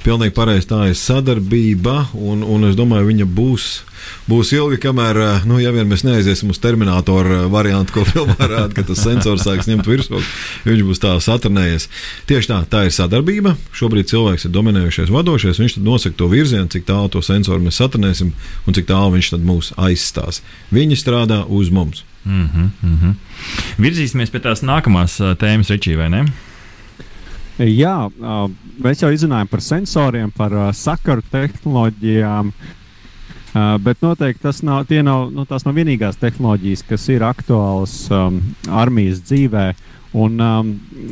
[0.00, 3.84] Pilnīgi pareizi tā ir sadarbība, un, un es domāju, viņa būs.
[4.24, 8.72] Būs ilgi, kamēr, eh, nu, ja vien mēs neaiziesim uz terminātoru variantu, ko filmā rāda,
[8.72, 10.22] ka tas sensors sāks ņemt virsmu,
[10.64, 11.90] viņš būs tā satrunējies.
[12.30, 13.58] Tieši tā, tā ir sadarbība.
[13.76, 15.60] Šobrīd cilvēks ir dominējušais, vadošais.
[15.60, 18.32] Viņš nosaka to virzienu, cik tālu to sensoru mēs satrunēsim
[18.64, 20.40] un cik tālu viņš mūs aizstās.
[20.72, 22.06] Viņi strādā uz mums.
[22.24, 23.14] Mm -hmm, mm -hmm.
[23.84, 26.24] Virzīsimies pie tās nākamās eh, tēmas, Ričī, vai ne?
[27.60, 28.08] Jā,
[28.80, 32.52] mēs jau izrunājam par sensoriem, par sakaru tehnoloģijām.
[33.84, 38.38] Bet noteikti tas nav, nav, nu, tās nav vienīgās tehnoloģijas, kas ir aktuālas um,
[38.70, 39.66] armijas dzīvē.
[40.16, 40.70] Un, um,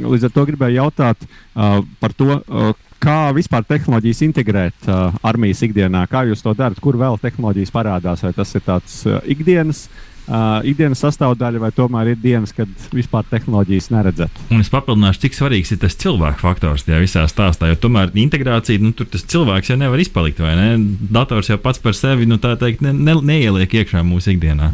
[0.08, 2.70] līdz ar to gribēju jautāt uh, par to, uh,
[3.02, 6.06] kā vispār tehnoloģijas integrēt uh, armijas ikdienā.
[6.10, 6.80] Kā jūs to darat?
[6.82, 8.24] Kur vēl tehnoloģijas parādās?
[8.24, 12.70] Vai tas ir tāds uh, ikdienas uh, uh, ikdienas sastāvdaļa, vai tomēr ir dienas, kad
[12.94, 14.42] vispār tehnoloģijas neredzat.
[14.52, 18.82] Un es papildināšu, cik svarīgs ir tas cilvēku faktors tajā visā stāstā, jo tomēr integrācija,
[18.82, 20.68] nu, tur tas cilvēks jau nevar izpalikt, vai ne?
[21.14, 24.72] Dators jau pats par sevi, nu, tā teikt, ne, ne, neieliek iekšā mūsu ikdienā.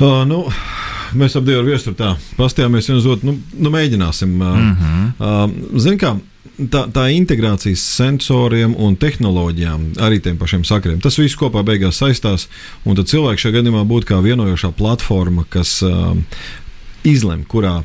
[0.00, 0.46] Uh, nu.
[1.16, 4.32] Mēs ap divu ar viesturu tā pastījāmies viens otru, nu, nu mēģināsim.
[4.42, 5.12] Uh, mm -hmm.
[5.22, 6.16] uh, Ziniet, kā
[6.56, 12.48] tā, tā integrācijas sensoriem un tehnoloģijām, arī tiem pašiem sakriem, tas viss kopā beigās saistās.
[12.84, 16.14] Un tad cilvēks šajā gadījumā būtu kā vienojošā platforma, kas uh,
[17.06, 17.80] izlem, kurā,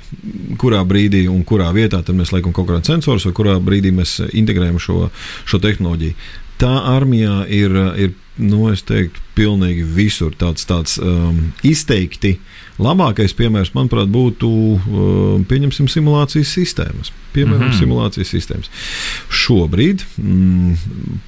[0.62, 4.80] kurā brīdī un kurā vietā mēs liekam kaut kādu sensoru, vai kurā brīdī mēs integrējam
[4.82, 5.10] šo,
[5.46, 6.18] šo tehnoloģiju.
[6.62, 12.38] Tā armijā ir, ir nu, teiktu, pilnīgi visur tāds, tāds um, izteikti
[12.82, 17.12] Labākais piemērs, manuprāt, būtu uh, pieņemsim simulācijas sistēmas.
[17.36, 17.80] Piemēram, mm -hmm.
[17.80, 18.72] simulācijas sistēmas.
[19.30, 20.78] Šobrīd mm,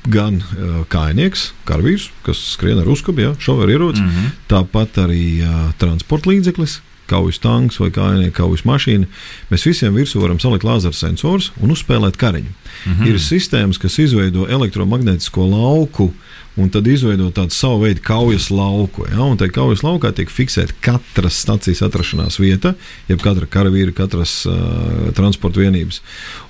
[0.10, 4.34] gan uh, kainieks, karavīrs, kas skrien ar uzkabi, ja, šovēr ieroci, mm -hmm.
[4.50, 9.06] tāpat arī uh, transporta līdzeklis, kaujas tanks vai kājnieku kaujas mašīna.
[9.52, 12.50] Mēs visiem virsū varam salikt lāzera sensors un uzspēlēt kariņu.
[12.86, 13.08] Mm -hmm.
[13.08, 16.14] Ir sistēmas, kas izveido elektromagnētisko lauku
[16.60, 19.08] un tad izveidot tādu savu veidu kaujas lauku.
[19.10, 19.24] Ja?
[19.26, 22.76] Un tajā kaujas laukā tiek fiksēta katras stacijas atrašanās vieta,
[23.10, 26.02] jeb katra karavīra, katras uh, transporta vienības.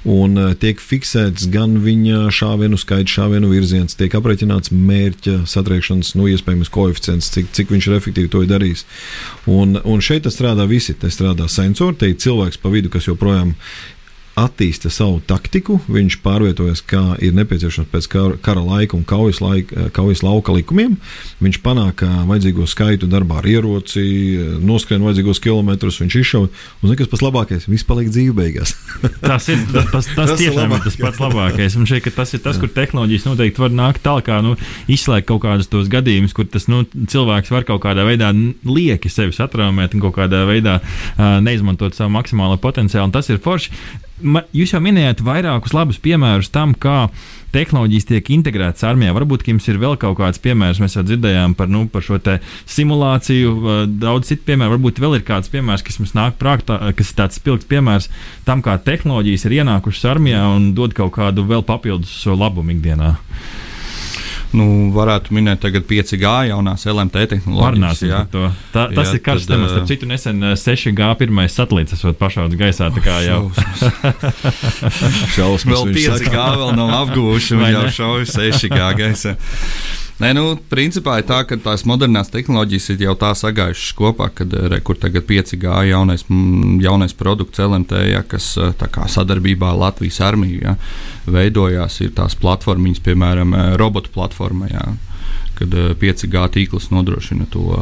[0.09, 6.27] Un uh, tiek fiksēts gan viņa šāvienu skaits, šāvienu virziens, tiek aprēķināts mērķa satriekšanas, nu,
[6.33, 8.85] iespējams, koeficients, cik, cik viņš ir efektīvi to ir darījis.
[9.51, 10.95] Un, un šeit strādā visi.
[10.99, 13.55] Te strādā sensori, te ir cilvēks pa vidu, kas joprojām
[14.39, 19.89] attīsta savu taktiku, viņš pārvietojas kā ir nepieciešams pēc kara, kara laika un kaujas, laika,
[19.93, 20.95] kaujas lauka likumiem.
[21.43, 24.03] Viņš panāk vajadzīgo skaitu darbā ar ieroci,
[24.63, 26.47] noskrien vajadzīgos kilometrus, viņš izšauj.
[26.49, 27.67] Un zini, kas pats labākais?
[27.69, 28.73] Viss paliek dzīve beigās.
[29.21, 31.77] tas ir tas, tas, tas tiešām ir tas pats labākais.
[31.77, 34.55] Un šeit tas ir tas, kur tehnoloģijas noteikti var nākt tālāk, nu,
[34.91, 38.31] izslēgt kaut kādus tos gadījumus, kur tas nu, cilvēks var kaut kādā veidā
[38.65, 43.11] lieki sevi satraumēt un kaut kādā veidā uh, neizmantot savu maksimālo potenciālu.
[43.11, 43.73] Un tas ir forši
[44.55, 47.09] jūs jau minējāt vairākus labus piemērus tam, kā
[47.53, 49.13] tehnoloģijas tiek integrētas armijā.
[49.13, 52.17] Varbūt jums ir vēl kaut kāds piemērs, mēs jau dzirdējām par, nu, par šo
[52.69, 53.53] simulāciju,
[54.01, 54.77] daudz citu piemēru.
[54.77, 58.09] Varbūt vēl ir kāds piemērs, kas mums nāk prātā, kas ir tāds spilgts piemērs
[58.47, 63.13] tam, kā tehnoloģijas ir ienākušas armijā un dod kaut kādu vēl papildus labumu ikdienā.
[64.53, 68.03] Nu, varētu minēt, tagad 5G jaunās LMT tehnoloģijas.
[68.05, 68.19] Jā.
[68.29, 69.73] Tā, tas jā, ir karsts temats.
[69.73, 72.91] Starp citu, nesen 6G pirmais satelīts esot pašauts gaisā.
[72.93, 73.41] Tā kā jau
[75.33, 75.73] šausmas.
[75.73, 79.35] vēl 5G vēl nav apgūši un jau šaujas 6G gaisā.
[80.21, 84.51] Nē, nu, principā ir tā, ka tās modernās tehnoloģijas ir jau tā sagājušas kopā, kad
[84.69, 86.25] re, kur tagad 5G jaunais,
[86.83, 88.51] jaunais produkts LMT, ja, kas
[88.93, 90.75] kā sadarbībā ar Latvijas armiju ja,
[91.25, 94.69] veidojās, ir tās platformas, piemēram, robotu platforma.
[94.69, 94.85] Ja,
[95.57, 97.73] kad 5G tīkls nodrošina to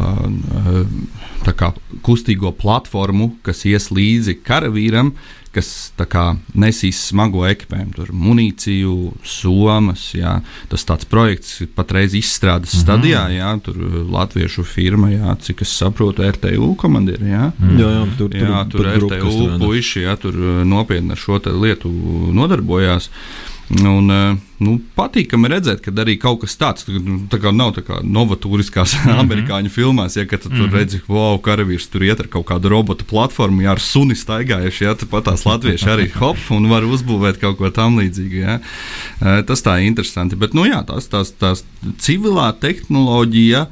[1.57, 1.71] kā,
[2.05, 5.13] kustīgo platformu, kas ies līdzi karavīram,
[5.55, 8.95] kas kā, nesīs smago ekipējumu, tur munīciju,
[9.27, 10.07] somas.
[10.15, 10.37] Jā.
[10.71, 12.83] Tas tāds projekts patreiz izstrādes mm -hmm.
[12.83, 13.77] stadijā, jā, tur
[14.11, 17.25] latviešu firma, jā, cik es saprotu, RTU komandieri.
[17.25, 17.77] Jā, mm.
[17.79, 20.35] jā, jā tur, tur, jā, tur RTU puiši jā, tur
[20.65, 21.89] nopietni ar šo lietu
[22.33, 23.09] nodarbojās.
[23.71, 27.84] Un, eh, nu, patīkami redzēt, ka arī kaut kas tāds nu, tā kā nav tā
[27.88, 29.19] kā novatūriskās mm -hmm.
[29.23, 30.73] amerikāņu filmās, ja tu mm -hmm.
[30.73, 34.84] redzi, ka wow, karavīrs tur iet ar kaut kādu robotu platformu, ja ar suni staigājuši,
[34.84, 38.36] ja pat tās latvieši arī hop un var uzbūvēt kaut ko tam līdzīgu.
[38.36, 38.60] Ja.
[39.21, 40.36] Eh, tas tā ir interesanti.
[40.36, 41.63] Bet, nu, jā, tās, tās, tās
[41.97, 43.67] civilā tehnoloģija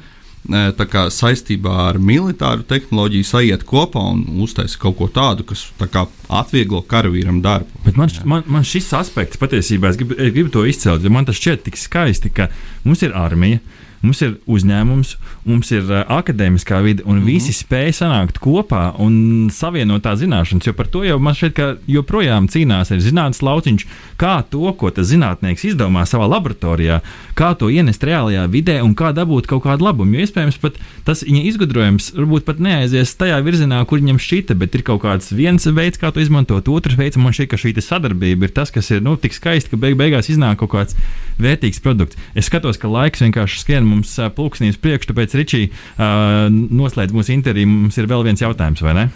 [0.48, 6.06] kā, saistībā ar militāru tehnoloģiju sajiet kopā un uztaisa kaut ko tādu, kas tā kā,
[6.28, 7.68] atvieglo karavīram darbu.
[7.84, 11.28] Bet man, man, man šis aspekts patiesībā, es gribu, es gribu to izcelt, jo man
[11.28, 12.48] tas šķiet tik skaisti, ka
[12.84, 13.60] mums ir armija.
[14.00, 15.10] Mums ir uzņēmums,
[15.44, 17.26] mums ir uh, akadēmiskā vide, un mm -hmm.
[17.26, 20.66] visi spēj sanākt kopā un savienot tā zināšanas.
[20.66, 23.86] Jo par to jau man šķiet, ka joprojām cīnās ar zinātnīs lauciņš,
[24.16, 27.00] kā to, ko tas zinātnieks izdomā savā laboratorijā,
[27.36, 30.14] kā to ienest reālajā vidē un kā dabūt kaut kādu labumu.
[30.14, 34.74] Jo iespējams, pat tas viņa izgudrojums varbūt pat neaizies tajā virzienā, kur viņam šķita, bet
[34.74, 38.48] ir kaut kāds viens veids, kā to izmantot, otrs veids, man šķiet, ka šī sadarbība
[38.48, 40.96] ir tas, kas ir nu, tik skaisti, ka beig beigās iznāk kaut kāds
[41.40, 42.16] vērtīgs produkts.
[42.34, 45.64] Es skatos, ka laiks vienkārši skrien mums pulksnīs priekš, tāpēc Ričī
[45.98, 47.70] noslēdz mūsu interviju.
[47.70, 49.10] Mums ir vēl viens jautājums, vai ne?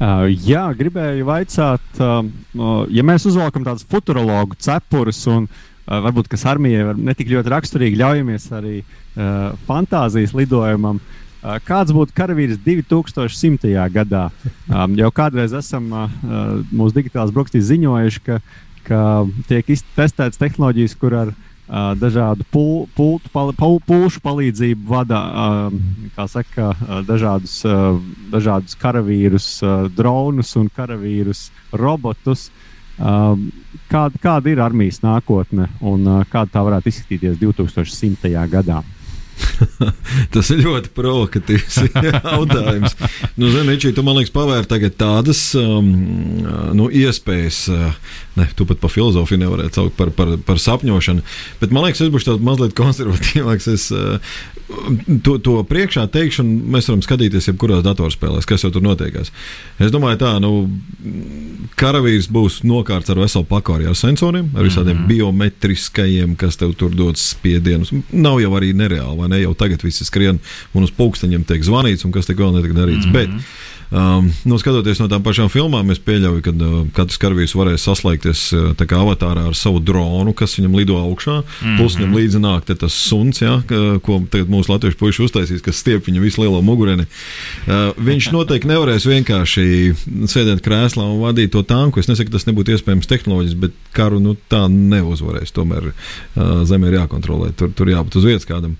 [0.00, 6.46] Uh, jā, gribēju jautāt, uh, ja mēs uzvelkam tādus futurologu cepurus un uh, varbūt kas
[6.48, 11.02] armijai var netik ļoti raksturīgi ļaujamies arī uh, fantāzijas lidojumam.
[11.42, 13.74] Uh, kāds būtu karavīrs 2100.
[13.92, 14.30] gadā?
[14.72, 16.08] Um, jau kādreiz esam uh,
[16.72, 18.40] mūsu digitālās brokastīs ziņojuši, ka,
[18.88, 19.04] ka
[19.52, 19.68] tiek
[20.00, 25.20] testētas tehnoloģijas, kur ar Uh, dažādu pul, pultu, pal, pul, pulšu palīdzību vada
[26.30, 26.72] saka,
[27.06, 27.60] dažādus,
[28.32, 29.48] dažādus karavīrus,
[29.94, 32.48] dronus un karavīrus robotus.
[33.90, 38.34] Kāda, kāda ir armijas nākotne un kāda tā varētu izskatīties 2100.
[38.50, 38.82] gadā?
[40.34, 42.96] Tas ir ļoti provokatīvs jautājums.
[43.40, 45.90] nu, Zini, Čī, tu man liekas, pavērt tādas um,
[46.76, 47.62] nu, iespējas.
[47.72, 51.24] Uh, ne, tu pat par filozofiju nevarētu saukt par, par, par sapņošanu.
[51.60, 53.68] Bet man liekas, es būšu tāds mazliet konservatīvāks.
[53.74, 54.18] Es, uh,
[55.24, 59.32] to, to priekšā teikšanu mēs varam skatīties jebkurās datorspēlēs, kas jau tur notiekās.
[59.82, 60.52] Es domāju, tā, nu,
[61.80, 65.08] karavīrs būs nokārts ar veselu pakāri ar sensoriem, ar visādiem mm -hmm.
[65.08, 67.92] biometriskajiem, kas tev tur dod spiedienus.
[68.12, 69.40] Nav jau arī nereāli, vai ne?
[69.40, 70.38] Jau tagad visi skrien
[70.74, 73.06] un uz pulksteņiem tiek zvanīts un kas te vēl netiek darīts.
[73.06, 73.12] Mm -hmm.
[73.12, 73.30] Bet,
[73.90, 78.42] Um, nu, skatoties no tām pašām filmām, es pieļauju, ka uh, katrs karavīrs varēs saslēgties
[78.54, 81.40] uh, avatārā ar savu dronu, kas viņam lido augšā.
[81.40, 81.78] Mm -hmm.
[81.80, 83.62] Plus viņam līdzi nāk tas suns, ja,
[84.02, 87.06] ko mūsu latviešu puiši uztaisīs, kas stiep viņa visu lielo mugureni.
[87.66, 89.66] Uh, viņš noteikti nevarēs vienkārši
[90.30, 92.00] sēdēt krēslā un vadīt to tanku.
[92.00, 95.50] Es nesaku, tas nebūtu iespējams tehnoloģiski, bet karu nu, tā neuzvarēs.
[95.50, 98.76] Tomēr uh, zeme ir jākontrolē, tur, tur jābūt uz vietas kādam.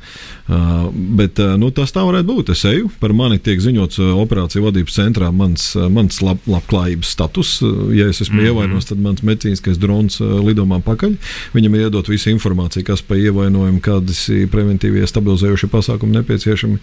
[0.47, 2.55] Uh, bet uh, nu, tas tā varētu būt.
[2.55, 7.13] Es eju, par mani tiek ziņots uh, operāciju vadības centrā mans, eh, mans lab, labklājības
[7.17, 7.61] status.
[7.63, 8.51] Eh, ja es esmu mm -hmm.
[8.51, 11.17] ievainojis, tad mans medicīniskais drons eh, lido man pakaļ.
[11.55, 16.79] Viņam ir iedot visu informāciju, kas par ievainojumu, kādas preventīvie stabilizējošie pasākumi nepieciešami.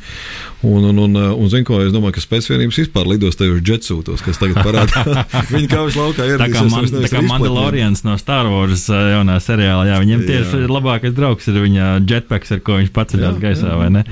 [0.62, 4.38] Un, un, un, un zinu, ko es domāju, ka spēcvienības vispār lidos tajos jetsūtos, kas
[4.38, 5.26] tagad parādās.
[5.54, 6.38] Viņi kaujas laukā ir.
[6.42, 10.70] Tā kā, man, tā kā Mandalorians no Star Wars jaunā seriālā, jā, viņam tieši jā.
[10.72, 14.04] labākais draugs ir viņa jetpacks, ar ko viņš paceļās gaisā, vai ne?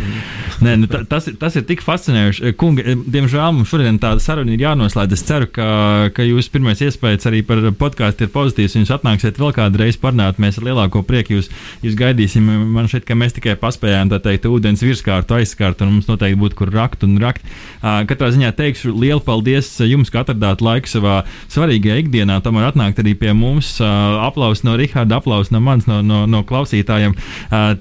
[0.62, 2.54] Nē, nu, tas, tas ir tik fascinējoši.
[2.60, 5.14] Kungi, diemžēl mums šodien šodien tāda saruna ir jānoslēdz.
[5.14, 8.76] Es ceru, ka, ka jūsu pirmais iespējas arī par podkāstu ir pozitīvs.
[8.76, 10.40] Jūs atnāksiet vēl kādu reizi parunāt.
[10.40, 11.50] Mēs ar lielāko prieku jūs,
[11.84, 12.44] jūs gaidīsim.
[12.46, 16.56] Man šķiet, ka mēs tikai paspējām tā teikt, ūdens virskārtu aizskart, un mums noteikti būtu
[16.56, 17.46] kur rakt un rakt.
[17.82, 22.42] Katrā ziņā teikšu lielu paldies jums, ka atradāt laiku savā svarīgajā ikdienā.
[22.44, 23.78] Tomēr atnākt arī pie mums.
[23.82, 27.16] Aplaus no Riharda, aplaus no manis, no, no, no klausītājiem.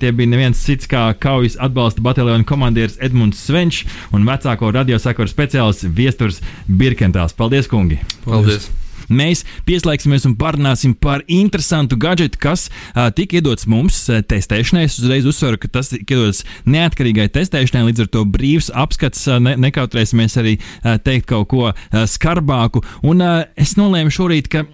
[0.01, 5.89] Tie bija neviens cits kā kaujas atbalsta bataljona komandieris Edmunds Svenčs un vecāko radiosakaru speciālists
[6.05, 7.37] Viesturs Birkentāls.
[7.37, 8.01] Paldies, kungi!
[8.29, 8.71] Paldies!
[9.13, 14.87] mēs pieslēgsimies un parunāsim par interesantu gadgetu, kas uh, tika iedots mums uh, testēšanai.
[14.89, 19.27] Es uzreiz uzsveru, ka tas tika iedots neatkarīgai testēšanai, līdz ar to brīvs apskats.
[19.29, 22.85] Uh, ne, nekautrēsimies arī uh, teikt kaut ko uh, skarbāku.
[23.07, 24.65] Un uh, es nolēmu šorīt, ka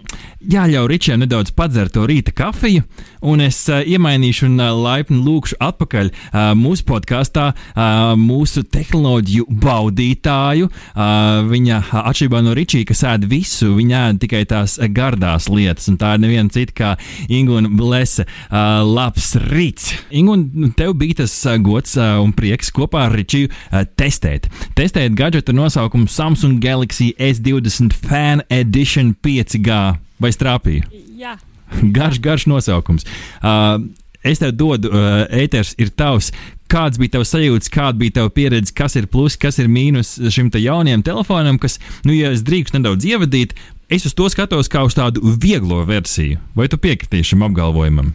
[0.41, 2.85] jāļauj Ričiem nedaudz padzert to rīta kafiju,
[3.21, 9.47] un es uh, iemainīšu un uh, laipni lūkšu atpakaļ uh, mūsu podkāstā uh, mūsu tehnoloģiju
[9.63, 10.71] baudītāju.
[10.71, 15.99] Uh, viņa atšķirībā no Ričija, kas ēd visu, viņa ēd tikai tās gardās lietas, un
[16.01, 16.93] tā ir neviena cita kā
[17.29, 18.27] Ingūna Blese.
[18.49, 19.93] Uh, labs rīts!
[20.11, 24.49] Ingūna, tev bija tas uh, gods uh, un prieks kopā ar Ričiju uh, testēt.
[24.79, 29.81] Testēt gadgetu nosaukumu Samsung Galaxy S20 Fan Edition 5G.
[30.21, 30.91] Vai strāpīja?
[31.17, 31.39] Jā.
[31.97, 33.07] Garš, garš nosaukums.
[33.41, 33.83] Uh,
[34.27, 36.31] es tev dodu, uh, ēters ir tavs.
[36.71, 40.53] Kāds bija tavs sajūta, kāda bija tava pieredze, kas ir plus, kas ir mīnus šim
[40.55, 43.57] jaunajam telefonam, kas, nu, ja es drīkstu nedaudz ievadīt,
[43.91, 46.39] es uz to skatos kā uz tādu vieglo versiju.
[46.55, 48.13] Vai tu piekritīsi šim apgalvojumam?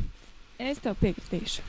[0.55, 1.65] Es tev piekritīšu.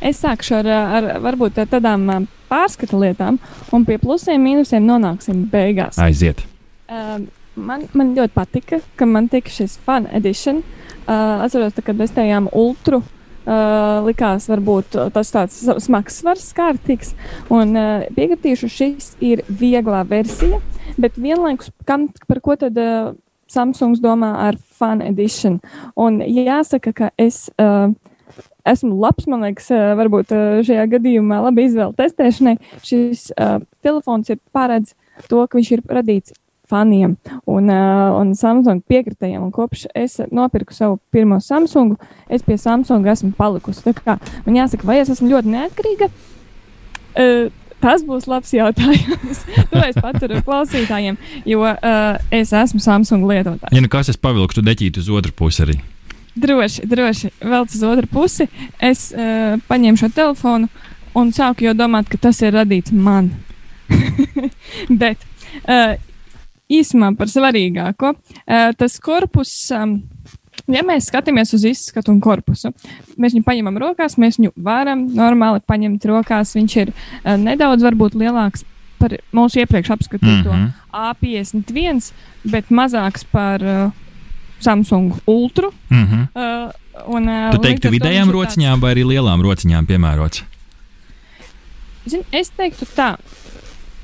[0.00, 3.36] Es sākšu ar, ar varbūt ar tādām ā, pārskatu lietām,
[3.76, 6.00] un pie plusiem, mīnusiem nonāksim beigās.
[6.00, 6.40] Aiziet!
[6.88, 7.20] Uh,
[7.60, 10.62] man, man ļoti patika, ka man tika šis fan edition.
[11.06, 13.02] Uh, atceros, kad mēs tajām ultra.
[13.40, 17.14] Uh, likās, varbūt tas tāds smags svars, kārtīgs.
[17.50, 20.60] Un uh, piekritīšu, šis ir vieglā versija,
[21.00, 23.14] bet vienlaikus, kam, par ko tad uh,
[23.50, 25.58] Samsungs domā ar fan edition?
[25.98, 27.48] Un jāsaka, ka es.
[27.58, 27.96] Uh,
[28.68, 32.56] esmu labs, man liekas, uh, varbūt uh, šajā gadījumā labi izvēle testēšanai.
[32.86, 34.94] Šis uh, telefons ir paredz
[35.26, 36.36] to, ka viņš ir radīts
[36.70, 39.42] faniem un, uh, un Samsung piekritējiem.
[39.42, 41.98] Un kopš es nopirku savu pirmo Samsungu,
[42.30, 43.84] es pie Samsunga esmu palikusi.
[43.86, 46.10] Tā kā man jāsaka, vai es esmu ļoti neatkarīga?
[47.10, 47.48] Uh,
[47.80, 49.40] Tas būs labs jautājums.
[49.72, 51.16] to es paturu klausītājiem,
[51.48, 53.72] jo uh, es esmu Samsung lietotājs.
[53.72, 55.78] Ja nu kas, es pavilkšu deķīti uz otru pusi arī.
[56.40, 58.46] Droši, droši, vēl uz otru pusi.
[58.76, 60.68] Es uh, paņēmu šo telefonu
[61.16, 63.32] un sāku jau domāt, ka tas ir radīts man.
[65.00, 65.24] Bet
[65.64, 65.96] uh,
[66.70, 69.54] īsumā par svarīgāko, uh, tas korpus.
[69.74, 70.00] Um,
[70.70, 72.70] Ja mēs skatāmies uz izskatu un korpusu,
[73.18, 76.52] mēs viņu paņemam rokās, mēs viņu varam normāli paņemt rokās.
[76.54, 78.62] Viņš ir uh, nedaudz varbūt lielāks
[79.00, 80.68] par mūsu iepriekš apskatīto mm.
[80.68, 80.70] -hmm.
[80.92, 82.12] A51,
[82.52, 83.90] bet mazāks par uh,
[84.60, 85.70] Samsung Ultra.
[85.90, 86.26] Mm -hmm.
[86.34, 90.44] Uh, un, uh, Tu teiktu vidējām rociņām vai arī lielām rociņām piemērots?
[92.06, 93.16] Zin, es teiktu tā,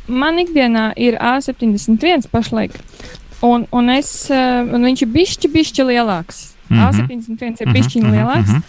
[0.09, 2.75] man ikdienā ir A71 pašlaik,
[3.43, 6.53] un, un, es, uh, un viņš ir bišķi, bišķi lielāks.
[6.69, 6.83] Mhm.
[6.83, 8.51] A71 ir bišķi Mhm, mhm, lielāks.
[8.51, 8.63] mhm.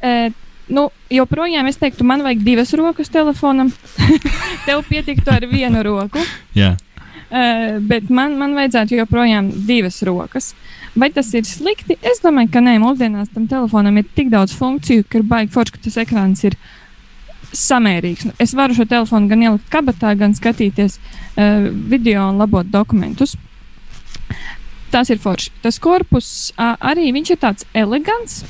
[0.00, 0.32] Uh,
[0.68, 3.72] nu, joprojām es teiktu, man vajag divas rokas telefonam.
[4.66, 6.18] Tev pietiktu ar vienu roku.
[6.54, 6.76] Jā.
[7.30, 10.54] Uh, bet man, man vajadzētu joprojām divas rokas.
[10.98, 11.94] Vai tas ir slikti?
[12.02, 15.72] Es domāju, ka nē, mūsdienās tam telefonam ir tik daudz funkciju, ka ir baigi forši,
[15.76, 16.56] ka tas ekrāns ir
[17.56, 18.28] samērīgs.
[18.28, 23.36] Nu, Es varu šo telefonu gan ielikt kabatā, gan skatīties uh, video un labot dokumentus.
[24.90, 25.52] Tas ir forši.
[25.62, 28.42] Tas korpus uh, arī viņš ir tāds elegants.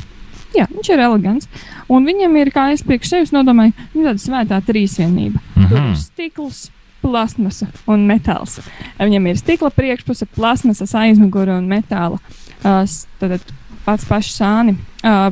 [0.57, 1.49] Jā, viņš ir elegants.
[1.91, 5.43] Un viņam ir, kā es priekš sevis nodomāju, nu, tāda svētā trīsvienība.
[5.55, 5.69] Mhm.
[5.71, 6.63] Tur ir stikls,
[7.01, 8.59] plasmasa un metāls.
[8.99, 12.21] Viņam ir stikla priekšpuse, plasmasas aizmugure un metāla.
[12.61, 12.83] Uh,
[13.21, 13.41] tad
[13.87, 14.77] pats pašs sāni.
[15.01, 15.31] Uh,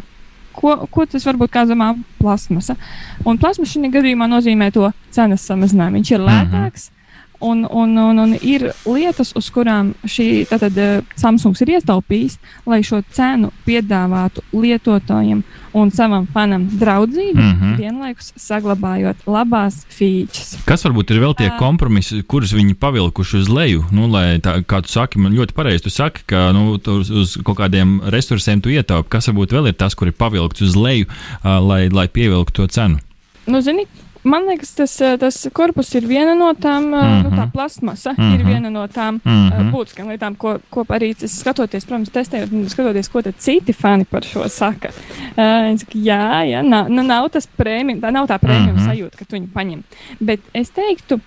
[0.59, 2.77] ko, ko tas varbūt kā zemā plasmasa?
[3.25, 6.01] Un plasmasa šajā gadījumā nozīmē to cenas samazinājumu.
[6.01, 6.91] Viņš ir lētāks.
[7.41, 12.35] Un, un, un, un ir lietas, uz kurām šī tātad, uh, Samsungs ir ietaupījis,
[12.67, 15.45] lai šo cenu piedāvātu lietotājiem
[15.79, 17.57] un savam fanam draudzību, mm.
[17.61, 17.77] -hmm.
[17.79, 20.57] vienlaikus saglabājot labās features.
[20.69, 23.85] Kas varbūt ir vēl tie kompromisi, kurus viņi pavilkuši uz leju?
[23.95, 27.37] Nu, lai tā, kā tu saki, man ļoti pareizi, tu saki, ka nu, uz, uz
[27.45, 29.09] kaut kādiem resursiem tu ietaupi.
[29.09, 32.67] Kas varbūt vēl ir tas, kur ir pavilkts uz leju, uh, lai, lai pievilktu to
[32.67, 32.99] cenu?
[33.49, 33.87] Nu, zini,
[34.25, 37.23] man liekas, tas, eh, tas korpus ir viena no tām, mm -hmm.
[37.23, 37.51] nu, tā Mhm.
[37.53, 38.31] plasmasa mm Mhm.
[38.33, 38.41] -hmm.
[38.41, 39.53] ir viena no tām mm Mhm.
[39.53, 39.71] -hmm.
[39.73, 44.49] būtiskām lietām, ko, ko arī es skatoties, protams, testējot, skatoties, ko citi fani par šo
[44.49, 44.89] saka.
[45.37, 48.77] Uh, es saku, jā, jā nav, nu, nav tas prēmijums, tā nav tā prēmijuma mm
[48.77, 48.89] Mhm.
[48.89, 48.95] -hmm.
[48.95, 49.83] sajūta, ka tu viņu paņem.
[50.21, 51.21] Bet es teiktu,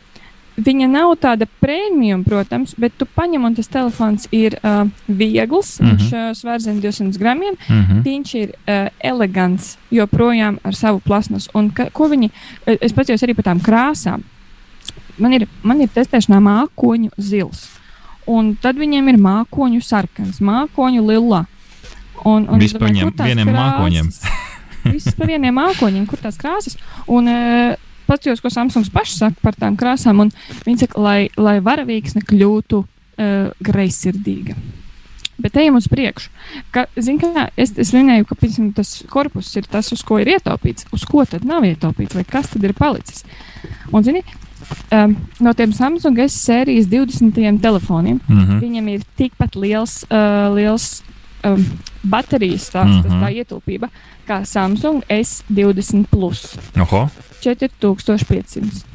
[0.61, 5.79] Viņa nav tāda prēmijuma, protams, bet tu paņem, un tas telefons ir uh, viegls.
[5.79, 5.95] Mm Mhm.
[5.95, 5.97] -hmm.
[5.97, 7.53] Viņš uh, svēr zem 200 gramiem.
[7.69, 8.03] Mm -hmm.
[8.03, 11.49] Viņš ir uh, elegants, joprojām ar savu plasmasu.
[11.53, 12.29] Un ka, ko viņi,
[12.81, 14.21] es paceros arī par tām krāsām.
[15.17, 17.69] Man ir, man ir testēšanā mākoņu zils.
[18.27, 21.45] Un tad viņiem ir mākoņu sarkans, mākoņu lila.
[22.25, 24.05] Un, un domāju, viņiem- vieniem mākoņiem.
[24.93, 26.77] Viss par vieniem mākoņiem, kur tās krāsas.
[27.07, 27.75] Un, uh,
[28.11, 30.19] Paskatījos, ko Samsungs pašs saka par tām krāsām.
[30.25, 30.31] un
[30.65, 34.57] Viņš saka, lai, lai varavīksne kļūtu uh, greizsirdīga.
[35.41, 36.29] Bet ejam uz priekšu.
[36.75, 40.35] Ka, zin, kā, es, es minēju, ka piemēram, tas korpus ir tas, uz ko ir
[40.35, 40.89] ietaupīts.
[40.93, 43.23] Uz ko tad nav ietaupīts, vai kas tad ir palicis?
[43.89, 44.21] Un, zini,
[44.93, 48.59] um, no tiem Samsung S sērijas 20 telefoniem Mm -hmm.
[48.61, 51.01] viņam ir tikpat liels, uh, liels
[51.47, 51.65] um,
[52.03, 53.21] baterijas stāsts, mm -hmm.
[53.21, 53.89] Tā ietilpība,
[54.27, 57.09] kā Samsung S20 Plus Oho.
[57.43, 58.85] 4500.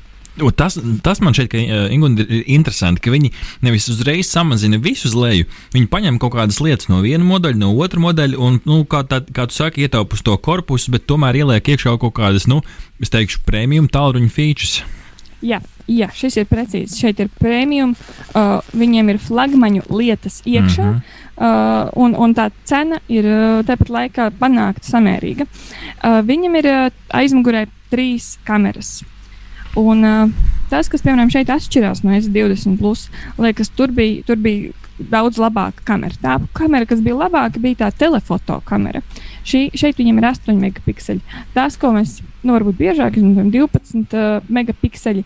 [0.43, 3.31] O, Tas, tas man šķiet, ka uh, Ingūna ir interesanti, ka viņi
[3.65, 5.47] nevis uzreiz samazina visu uz leju.
[5.73, 9.23] Viņi paņem kaut kādas lietas no viena modeļa, no otra modeļa, un, nu, kā, tā,
[9.33, 12.61] kā tu saki, ietaupa uz to korpusu, bet tomēr ieliek iekšā kaut kādas, nu,
[13.01, 14.83] es teikšu, premium tālruņa features.
[15.45, 15.61] Jā,
[15.91, 16.97] jā, šis ir precīzi.
[16.97, 17.93] Šeit ir premium,
[18.33, 20.95] uh, viņiem ir flagmaņu lietas iekšā, mm.
[20.97, 21.03] -hmm.
[21.37, 25.47] uh, un, un tā cena ir uh, tāpat laikā panākta samērīga.
[25.47, 29.03] Uh, viņam ir uh, aizmugurē trīs kameras.
[29.77, 33.07] Un, uh, tas, kas piemēram šeit atšķirās no S20, plus,
[33.39, 36.17] liekas, tur bija, tur bija daudz labāka kamera.
[36.23, 39.03] Tā kamera, kas bija labāka, bija tā telefoto kamera.
[39.47, 41.41] Šī, šeit viņam ir 8 megapikseli.
[41.55, 45.25] Tas, ko mēs nu, varbūt biežāk izmantojam, 12 uh, megapikseli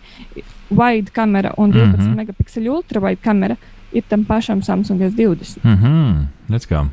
[0.71, 2.01] wide kamera un 12 mm.
[2.01, 2.17] -hmm.
[2.17, 3.57] megapikseli ultrawide kamera
[3.93, 5.59] ir tam pašam Samsung S20.
[5.65, 6.87] Mhm, redz kā.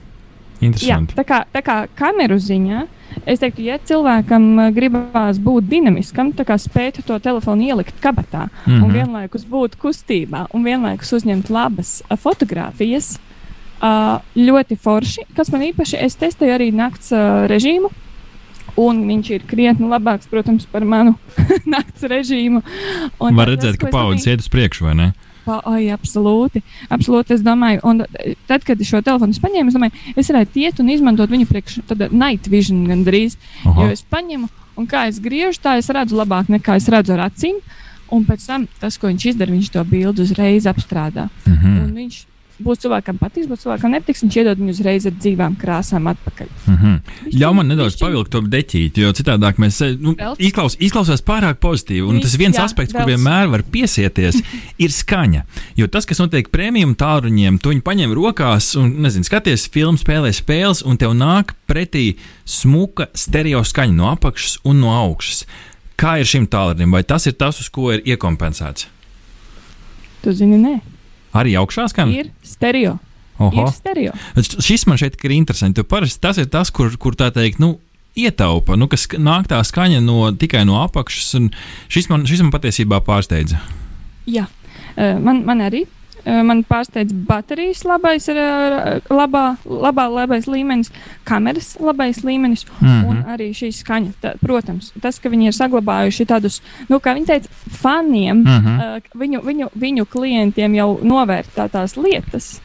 [0.57, 1.13] Jā, Interesanti.
[1.13, 2.87] tā, kā, tā kā kameru ziņā,
[3.25, 8.47] es teiktu, ja cilvēkam uh, gribās būt dinamiskam, tā kā spēt to telefonu ielikt kabatā
[8.47, 8.83] mm -hmm.
[8.83, 8.93] un Mhm.
[8.93, 13.17] vienlaikus būt kustībā un vienlaikus uzņemt labas uh, fotogrāfijas,
[14.35, 15.21] ļoti forši.
[15.35, 17.11] Kas man īpaši, es testēju arī nakts
[17.47, 17.91] režīmu.
[18.77, 21.15] Un viņš ir krietni labāks, protams, par manu
[21.65, 22.61] nakts režīmu.
[23.19, 25.13] Un Var tas, redzēt, ko ka es paudzes iet uz priekšu, vai ne?
[25.47, 27.37] Pa, ai, absolūti, absolūti.
[27.37, 30.63] Es domāju, un eh, tad, kad es šo telefonu es paņēmu, es domāju, es varētu
[30.63, 33.37] iet un izmantot viņu priekš tāda night vision gandrīz.
[33.63, 33.87] Aha.
[33.87, 37.27] Jo es paņemu, un kā es griežu, tā es redzu labāk nekā es redzu ar
[37.29, 37.61] acīm.
[38.13, 41.27] Un pēc tam tas, ko viņš izdara, viņš to bildi uzreiz apstrādā.
[41.47, 41.79] Mhm.
[41.83, 42.21] Un viņš
[42.63, 44.23] būs cilvēkam patiks, būs cilvēkam nepatiks.
[44.25, 46.47] Viņš iedod viņu uzreiz ar dzīvām krāsām atpakaļ.
[46.67, 46.95] Mhm.
[47.25, 51.59] Bišķiņ- Ļauj man nedaudz bišķiņ- pavilkt to deķīti, jo citādi mēs nu, izklaus, izklausās pārāk
[51.61, 52.07] pozitīvi.
[52.07, 53.13] Un tas viens jā, aspekts, kur velc.
[53.13, 54.41] vienmēr var piesieties,
[54.83, 55.43] ir skaņa.
[55.77, 60.33] Jo tas, kas notiek prēmijam tālruņiem, tu viņu paņem rokās un, nezinu, skaties filmu, spēlē
[60.33, 65.45] spēles, un tev nāk pretī smuka stereo skaņa no apakšas un no augšas.
[65.97, 66.91] Kā ir šim tālrunim?
[66.93, 68.85] Vai tas ir tas, uz ko ir iekompensēts?
[70.21, 70.75] Tu zini, nē,
[71.35, 72.13] Arī augšā skan?
[72.13, 72.97] ir stereo.
[73.39, 73.67] Oho.
[73.67, 74.13] Ir stereo.
[74.37, 75.83] Šis man šeit ir interesants.
[75.89, 77.75] Parasti tas ir tas, kur, kur tā teikt, nu,
[78.17, 81.35] ietaupa, nu, kas nāk tā skaņa no, tikai no apakšas.
[81.93, 83.61] Šis man, šis man patiesībā pārsteidza.
[84.27, 84.47] Jā,
[84.97, 85.85] Eh, man, man arī.
[86.27, 88.25] Man pārsteidz baterijas labais,
[89.07, 90.91] labā, labā, labais līmenis,
[91.27, 93.33] kameras labais līmenis Mm un -hmm.
[93.33, 94.11] arī šī skaņa.
[94.21, 99.01] Tā, protams, tas, ka viņi ir saglabājuši tādus, nu, kā viņi teica, faniem, Mm -hmm.
[99.15, 102.61] viņu, viņu, viņu klientiem jau novērtē tās lietas.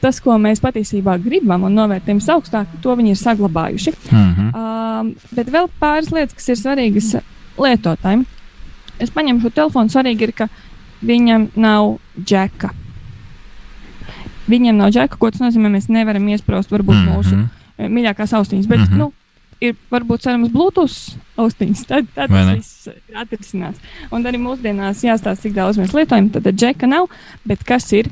[0.00, 3.92] Tas, ko mēs patiesībā gribam un novērtējam augstāk, to viņi ir saglabājuši.
[4.10, 4.50] Mm -hmm.
[5.00, 7.16] Um, bet vēl pāris lietas, kas ir svarīgas
[7.58, 8.24] lietotājiem.
[8.98, 9.88] Es paņemu šo telefonu.
[9.88, 10.48] Svarīgi ir, ka
[11.02, 12.70] viņam nav džeka.
[14.50, 15.70] Viņam nav džeka, ko tas nozīmē.
[15.72, 17.16] Mēs nevaram iesprāst varbūt mm -hmm.
[17.16, 17.48] mūsu
[17.78, 18.66] eh, mīļākās austiņas.
[18.66, 18.84] Bet, mm.
[18.84, 18.98] -hmm.
[18.98, 19.12] nu,
[19.60, 21.86] ir varbūt cerams Bluetooth austiņas.
[21.86, 23.78] Tad, tad tas viss ir atrisināts.
[24.10, 26.30] Un arī mūsdienās jāstāsta, cik daudz mēs lietojam.
[26.30, 27.08] Tad džeka nav.
[27.44, 28.10] Bet kas ir?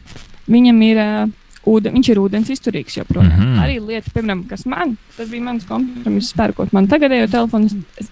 [0.49, 0.97] Viņam ir.
[0.97, 1.36] Uh,
[1.68, 3.32] Ūden, viņš ir ūdens izturīgs joprojām.
[3.34, 3.41] Mm.
[3.45, 3.62] -hmm.
[3.64, 8.09] Arī lieta, piemēram, kas man, tas bija mans kompromiss, pērkot man tagadējo telefonu, es- es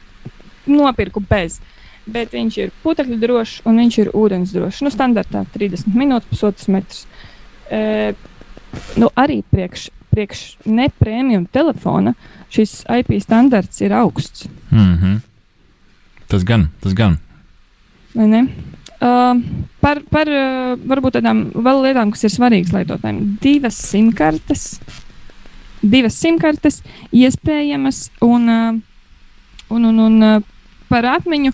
[0.66, 1.60] nopirku bez.
[2.06, 4.84] Bet viņš ir putekļu drošs un viņš ir ūdens drošs.
[4.86, 7.02] Nu, standartā 30 minūtes, pusotrs metrs.
[7.66, 8.14] E,
[9.00, 12.14] nu, arī priekš, priekš neprēmijuma telefona
[12.52, 14.46] šis IP standarts ir augsts.
[14.70, 15.20] Mm -hmm.
[16.26, 17.18] Tas gan, tas gan.
[18.14, 18.46] vai ne?
[18.96, 19.42] Uh,
[19.80, 23.36] par par uh, varbūt tādām vēl lietām, kas ir svarīgas lietotājiem.
[23.42, 24.80] Divas simkartes,
[25.82, 26.82] divas simkartes
[27.12, 28.78] iespējamas un, uh,
[29.68, 30.44] un, un, un
[30.88, 31.52] par atmiņu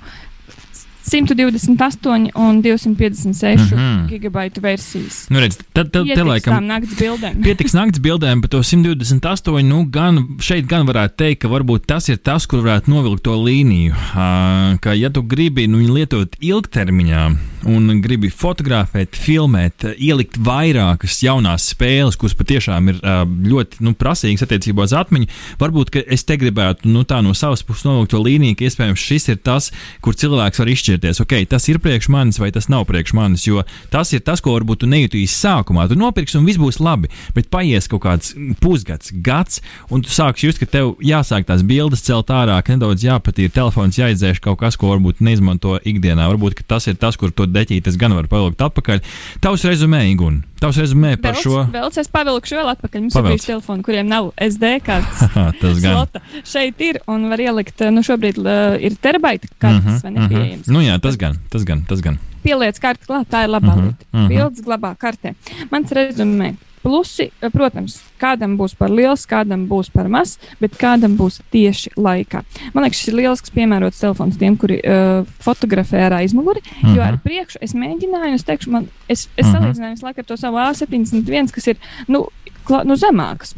[1.02, 3.78] 128 un 256 mm.
[3.78, 4.08] -hmm.
[4.08, 5.26] gigabaitu versijas.
[5.28, 6.66] Nu, redz, tad, tad, te laikam.
[6.66, 7.42] nakts bildēm.
[7.46, 9.62] Pietiks naktas bildēm, bet to 128.
[9.62, 13.36] Nu, gan, šeit gan varētu teikt, ka varbūt tas ir tas, kur varētu novilkt to
[13.36, 13.92] līniju.
[13.92, 17.24] Uh, ka, ja tu gribi nu, lietot ilgtermiņā
[17.68, 24.46] un gribi fotografēt, filmēt, ielikt vairākas jaunās spēles, kuras patiešām ir uh, ļoti nu, prasīgas
[24.46, 25.30] attiecībā uz atmiņu,
[25.60, 29.28] varbūt es te gribētu nu, tā no savas puses novilkt to līniju, ka iespējams šis
[29.34, 29.70] ir tas,
[30.02, 33.62] kur cilvēks var izšķirties, ok, tas ir priekš manis vai tas nav priekš manis, jo
[33.92, 35.88] tas ir tas, ko varbūt tu nejutīsi sākumā.
[35.88, 40.50] Tu nopirksi un viss būs labi, bet paies kaut kāds pusgads, gads, un tu sāksi
[40.50, 44.92] just, ka tev jāsāk tās bildes celt ārā, nedaudz jāpatīra telefons, jāizdzēš kaut kas, ko
[44.94, 46.28] varbūt neizmanto ikdienā.
[46.32, 49.02] Varbūt tas ir tas, kur to deķīti, es gan varu pavilkt atpakaļ.
[49.44, 51.62] Tavs rezumē, Igun, tavs rezumē par Velc- šo.
[51.74, 53.04] Velc, es pavilkšu vēl atpakaļ.
[53.04, 53.32] Mums Pavelc.
[53.34, 54.70] ir bijis telefoni, kuriem nav SD.
[54.86, 55.96] Haha, Tas gan.
[55.98, 56.22] Slota.
[56.48, 60.70] Šeit ir un var ielikt, nu šobrīd uh, ir terabaita kartes, vai ne pieejams.
[60.72, 62.18] Nu jā, tas gan, tas gan, tas gan.
[62.42, 64.06] Pieliec karti klāt, tā ir labā Mhm, lieta.
[64.12, 64.28] mhm.
[64.32, 65.34] Bildes glabā kartē.
[65.70, 66.54] Mans rezumē.
[66.82, 71.92] Plusi, eh, protams, kādam būs par liels, kādam būs par maz, bet kādam būs tieši
[71.96, 72.42] laikā.
[72.74, 76.60] Man liekas, šis ir lielisks piemērots telefons tiem, kuri uh, fotografē ar aizmuguri.
[76.60, 76.96] Mm -hmm.
[76.96, 79.54] Jo ar priekšu es mēģināju, es teikšu, man, es, es Mhm.
[79.54, 81.76] salīdzināju visu laiku ar to savu A71, kas ir
[82.08, 82.26] nu,
[82.64, 83.54] kla, nu, zemāks.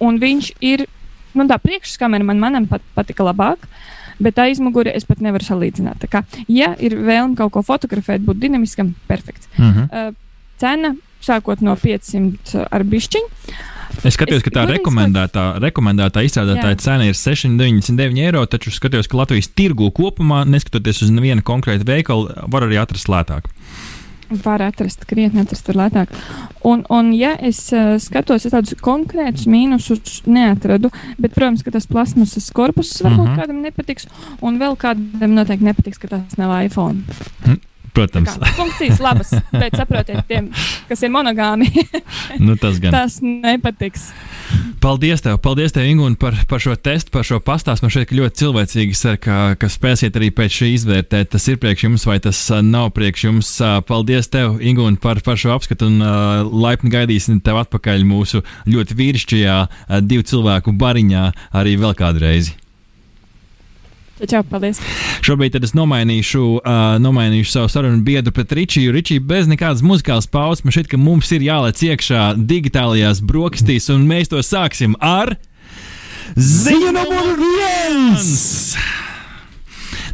[0.00, 0.86] Un viņš ir,
[1.34, 3.58] nu tā priekšskamera man manam pat, patika labāk.
[4.20, 6.06] Bet aizmugure es pat nevaru salīdzināt.
[6.08, 9.48] Kā, ja ir vēlme kaut ko fotografēt, būt dinamiskam, perfekts.
[9.58, 9.82] Mhm.
[9.92, 10.14] Uh,
[10.58, 13.62] cena sākot no 500 ar bišķiņu.
[14.02, 19.20] Es skatos, Es ka tā rekomendētā, rekomendētā izstrādātāja cena ir 699 eiro, taču skatos, ka
[19.20, 23.48] Latvijas tirgu kopumā, neskatoties uz nevienu konkrētu veikalu, var arī atrast lētāk.
[24.44, 26.12] Var atrast, krietni atrast tur lētāk.
[26.66, 31.86] Un, un ja es uh, skatos, es tādus konkrētus mīnusus neatradu, bet, protams, ka tas
[31.86, 33.42] plasmasas korpus varbūt uh -huh.
[33.42, 34.08] kādam nepatiks,
[34.40, 37.04] un vēl kādam noteikti nepatiks, ka tas nav iPhone.
[37.94, 40.48] Protams, Kā, funkcijas labas, bet saprotiet, tiem,
[40.88, 41.68] kas ir monogāmi,
[42.46, 42.90] nu, tas gan.
[42.94, 44.08] tas nepatiks.
[44.82, 47.86] Paldies tev, paldies tev, Ingūna, par, par šo testu, par šo pastāstu.
[47.86, 51.60] Man šeit ir ļoti cilvēcīgi, ser, ka, ka spēsiet arī pēc šī izvērtēt, tas ir
[51.62, 53.52] priekš jums vai tas nav priekš jums.
[53.88, 58.98] Paldies tev, Ingūna, par, par šo apskatu un uh, laipni gaidīsim tev atpakaļ mūsu ļoti
[59.00, 61.24] vīrišķajā uh, divu cilvēku bariņā
[61.62, 62.52] arī vēl kādreiz.
[64.14, 64.78] Čau, paldies.
[65.26, 68.92] Šobrīd es nomainīšu, uh, nomainīšu savu sarunu biedru pret Ričiju.
[68.94, 74.06] Ričija, bez nekādas muzikālas pauzes, man šķiet, ka mums ir jālec iekšā digitālajās brokastīs, un
[74.06, 75.34] mēs to sāksim ar
[76.38, 78.38] ziņu numur viens!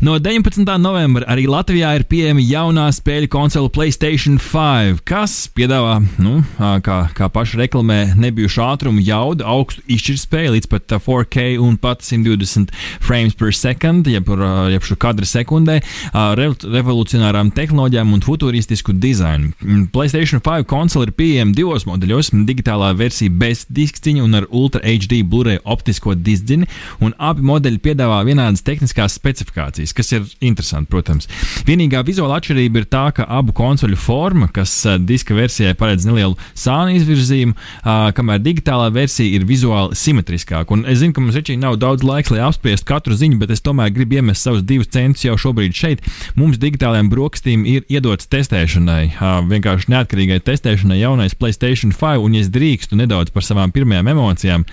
[0.01, 0.65] No 19.
[0.81, 7.27] novembra arī Latvijā ir pieejama jaunā spēļu konsole PlayStation 5, kas piedāvā, nu, kā, kā
[7.29, 12.73] paši reklamē, nebijušu ātrumu, jaudu, augstu izšķirtspēju līdz pat ā, 4K un pat 120
[13.05, 14.31] frames per second, jeb,
[14.73, 15.83] jeb šo kadru sekundē,
[16.17, 19.53] revolucionārām tehnoloģijām un futuristisku dizainu.
[19.61, 24.81] Mm, PlayStation 5 konsole ir pieejama divos modeļos- digitālā versija bez diskciņa un ar Ultra
[24.81, 26.73] HD Blu-ray optisko diskciņu,
[27.05, 31.29] un abi modeļi piedāvā vienādas tehniskās specifikācijas, kas ir interesanti, protams.
[31.69, 36.37] Vienīgā vizuāla atšķirība ir tā, ka abu konsoļu forma, kas ā, diska versijai paredz nelielu
[36.59, 40.75] sānu izvirzījumu, ā, kamēr digitālā versija ir vizuāli simetriskāka.
[40.77, 43.65] Un es zinu, ka mums Ričī nav daudz laiks, lai apspriestu katru ziņu, bet es
[43.65, 46.07] tomēr gribu iemest savus divus centus jau šobrīd šeit.
[46.39, 52.45] Mums digitālajiem brokastīm ir iedots testēšanai, ā, vienkārši neatkarīgai testēšanai jaunais PlayStation 5, un ja
[52.45, 54.67] es drīkstu nedaudz par savām pirmajām emocijām.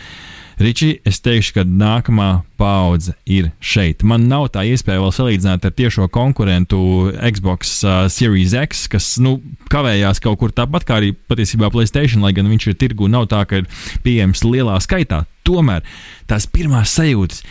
[0.57, 4.01] Ričī, es teikšu, ka nākamā paudze ir šeit.
[4.01, 6.79] Man nav tā iespēja vēl salīdzināt ar tiešo konkurentu
[7.13, 9.35] Xbox uh, Series X, kas nu,
[9.69, 13.43] kavējās kaut kur tāpat kā arī patiesībā Playstation, lai gan viņš ir tirgu, nav tā,
[13.45, 13.69] ka ir
[14.01, 15.27] pieejams lielā skaitā.
[15.45, 15.85] Tomēr
[16.25, 17.45] tās pirmās sajūtas,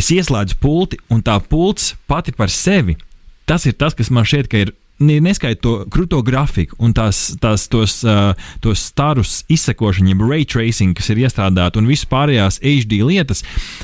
[0.00, 2.96] es ieslēdzu pulti, un tā pults pati par sevi,
[3.44, 7.34] tas ir tas, kas man šķiet, ka ir ne- neskaitot to krūto grafiku un tās,
[7.40, 8.32] tās tos, uh,
[8.64, 13.42] tos starus izsekošanu, jeb ray tracing, kas ir iestrādāti un visas pārējās HD lietas,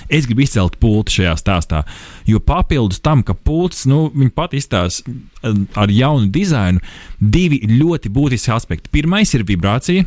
[0.09, 1.83] es gribu izcelt pultu šajā stāstā.
[2.29, 5.13] Jo papildus tam, ka pults, nu, pat izstāsta
[5.77, 6.83] ar jaunu dizainu,
[7.21, 8.93] divi ļoti būtiski aspekti.
[8.93, 10.07] Pirmais ir vibrācija.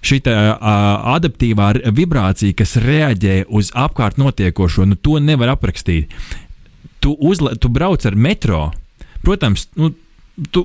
[0.00, 6.14] Šī adaptīvā vibrācija, kas reaģē uz apkārt notiekošo, nu, to nevar aprakstīt.
[7.04, 8.70] Tu, uzla, tu brauc ar metro,
[9.24, 9.92] protams, nu,
[10.52, 10.64] tu,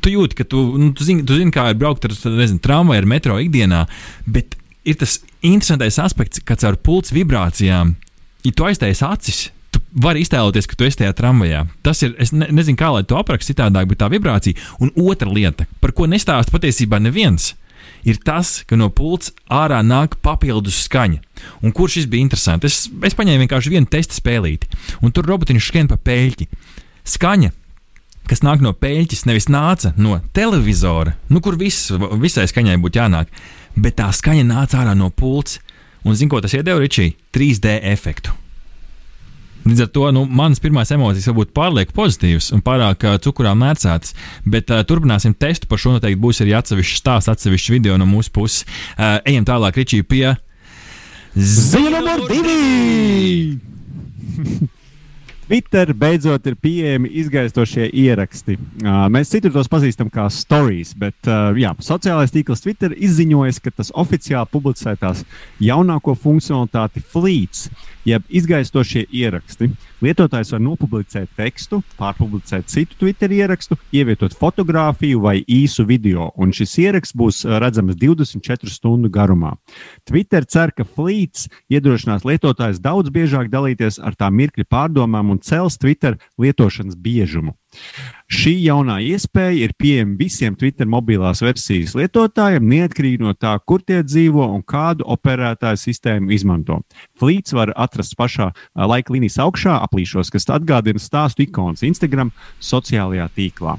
[0.00, 3.02] tu jūti, ka tu, nu, tu, zini, tu zini, kā ir braukt ar nezinu, tramvaju,
[3.02, 3.84] ar metro ikdienā,
[4.26, 4.56] bet
[4.88, 7.96] ir tas interesantais aspekts, ka caur pults vibrācijām,
[8.46, 9.42] ja tu aiztaisi acis,
[9.72, 11.64] tu vari iztēloties, ka tu esi tajā tramvajā.
[11.86, 14.58] Tas ir, es ne, nezinu, kā lai to aprakstu citādāk, bet tā vibrācija.
[14.82, 17.52] Un otra lieta, par ko nestāsta patiesībā neviens.
[18.06, 21.20] Ir tas, ka no pults ārā nāk papildus skaņa.
[21.62, 22.66] Un kurš šis bija interesants?
[22.66, 24.70] Es, es paņēmu vienkārši vienu testa spēlīti,
[25.02, 26.48] un tur robotiņš skrien pa pēļķi.
[27.14, 27.52] Skaņa
[28.30, 31.92] kas nāk no pēļķis, nevis nāca no televizora, nu, kur viss,
[32.22, 33.32] visai skaņai būtu jānāk,
[33.76, 35.60] bet tā skaņa nāca ārā no pults.
[36.02, 37.12] Un zinu, ko tas iedeva Ričī?
[37.34, 38.34] 3D efektu.
[39.62, 43.52] Līdz ar to nu, manas pirmās emocijas var būt pārlieku pozitīvas un pārāk uh, cukurā
[43.54, 45.70] mērcētas, bet uh, turpināsim testu.
[45.70, 48.66] Par šo noteikti būs arī atsevišķs stāsts, atsevišķs video no mūsu puses.
[48.96, 50.34] Uh, ejam tālāk, Ričī, pie
[51.38, 53.60] ziņa numur divi!
[55.52, 58.54] Twitter beidzot ir pieejami izgaistošie ieraksti.
[58.56, 63.74] Uh, mēs citur tos pazīstam kā stories, bet uh, jā, sociālais tīkls Twitter izziņoja, ka
[63.82, 65.20] tas oficiāli publicētās
[65.60, 67.66] jaunāko funkcionalitāti Fleets,
[68.08, 69.68] jeb izgaistošie ieraksti.
[70.02, 76.74] Lietotājs var nopublicēt tekstu, pārpublicēt citu Twitter ierakstu, ievietot fotografiju vai īsu video, un šis
[76.82, 79.54] ieraksts būs uh, redzams 24 stundu garumā.
[80.08, 85.78] Twitter cer, ka Fleets iedrošinās lietotājus daudz biežāk dalīties ar tā mirkļa pārdomām un cels
[85.78, 87.54] Twitter lietošanas biežumu.
[88.32, 94.00] Šī jaunā iespēja ir pieejama visiem Twitter mobilās versijas lietotājiem, neatkarīgi no tā, kur tie
[94.04, 96.80] dzīvo un kādu operētāju sistēmu izmanto.
[97.20, 103.76] Flīts var atrast pašā laika līnijas augšā, aplīšos, kas atgādina stāstu ikonas Instagram sociālajā tīklā.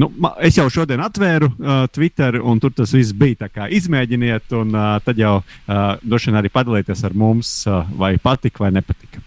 [0.00, 0.08] Nu,
[0.40, 3.32] es jau šodien atvēru uh, Twitter, un tur tas viss bija.
[3.42, 8.66] Izmēģiniet, un uh, tad jau uh, droši vien arī padalieties ar mums, uh, vai patika
[8.66, 9.22] vai nepatika.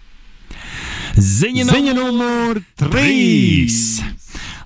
[1.16, 4.16] Ziņa, Ziņa numur 3!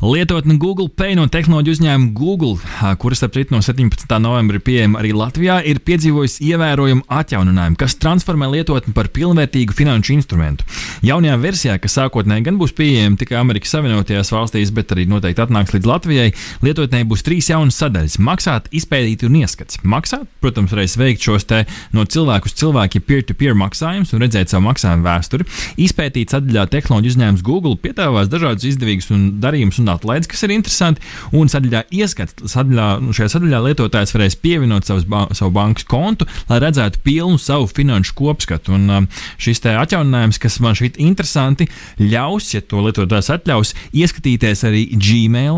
[0.00, 2.54] Lietotne Google Pay no tehnoloģiju uzņēmuma Google,
[3.02, 4.14] kuras, starp citu, no 17.
[4.24, 10.14] novembra ir pieejama arī Latvijā, ir piedzīvojusi ievērojumu atjauninājumu, kas transformē lietotni par pilnvērtīgu finanšu
[10.14, 10.64] instrumentu.
[11.04, 15.76] Jaunajā versijā, kas sākotnēji gan būs pieejama tikai Amerikas Savienotajās valstīs, bet arī noteikti atnāks
[15.76, 16.32] līdz Latvijai,
[16.64, 19.82] lietotnē būs trīs jaunas sadaļas- maksāt, izpētīt un ieskats.
[19.84, 24.64] Maksāt, protams, varēs veikt šos te no cilvēku uz cilvēku, peer-to-peer maksājumus un redzēt savu
[24.64, 25.44] maksājumu vēsturi.
[25.76, 31.04] Izpētīt sadaļā tehnoloģiju uzņēmums Google piedāvās dažādus izdevīgus un darījumus un atlaides, kas ir interesanti.
[31.36, 36.28] Un sadaļā ieskats, sadaļā, nu, šajā sadaļā lietotājs varēs pievienot savus, ba savu bankas kontu,
[36.50, 38.74] lai redzētu pilnu savu finanšu kopskatu.
[38.78, 39.08] Un um,
[39.40, 41.68] šis atjauninājums, kas man šķiet interesanti,
[42.00, 45.50] ļaus, ja to lietotājs atļaus, ieskatīties arī Gmail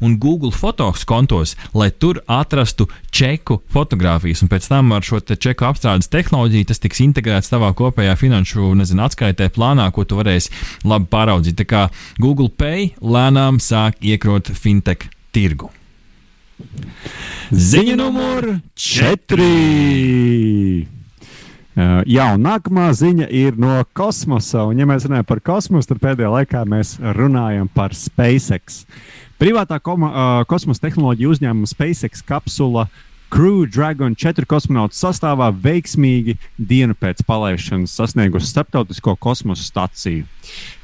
[0.00, 4.44] un Google fotos kontos, lai tur atrastu čeku fotografijas.
[4.44, 9.04] Un pēc tam ar šo čeku apstrādes tehnoloģiju tas tiks integrēts tavā kopējā finanšu nezinu,
[9.06, 10.52] atskaitē plānā, ko tu varēsi
[10.88, 11.58] labi pāraudzīt.
[11.60, 11.82] Tā kā
[12.22, 15.70] Google Pay lēnām sāk sāk iekrot fintech tirgu.
[17.50, 19.46] Ziņa numur 4.
[21.80, 24.66] Uh, jā, un nākamā ziņa ir no kosmosa.
[24.68, 28.82] Un, ja mēs runājam par kosmosu, tad pēdējā laikā mēs runājam par SpaceX.
[29.40, 36.34] Privātā koma, uh, kosmosa tehnoloģija uzņēmuma SpaceX kapsula uh, Crew Dragon 4 kosmonautu sastāvā veiksmīgi
[36.58, 40.24] dienu pēc palaišanas sasniegusi starptautisko kosmosa staciju.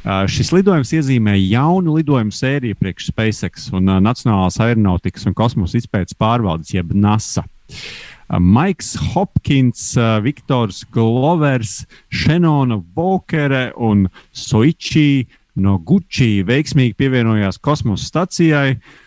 [0.07, 5.81] Uh, šis lidojums iezīmē jaunu lidojumu sēriju priekš SpaceX un uh, Nacionālās aeronautikas un kosmosa
[5.81, 7.43] izpētes pārvaldes, jeb NASA.
[7.67, 11.81] Uh, Maiks Hopkins, uh, Viktors Glovers,
[12.15, 15.27] Šenona Volkere un Soichi
[15.59, 18.77] no Gucci veiksmīgi pievienojās kosmosa stacijai.
[18.77, 19.03] Uh,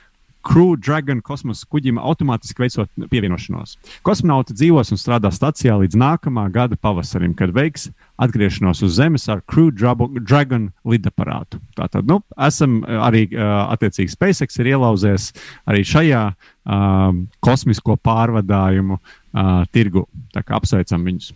[0.46, 3.76] Crew Dragon kosmosa kuģim automātiski veicot pievienošanos.
[4.08, 9.44] Kosmonauti dzīvos un strādās stacijā līdz nākamā gada pavasarim, kad veiks atgriešanos uz Zemes ar
[9.52, 11.60] Crew Dragon lidaparātu.
[11.76, 15.30] Tātad, nu, esam eh, arī uh, attiecīgi SpaceX ir ielauzies
[15.70, 17.12] arī šajā uh,
[17.44, 20.08] kosmisko pārvadājumu uh, tirgu.
[20.36, 21.34] Tā kā apsveicam viņus.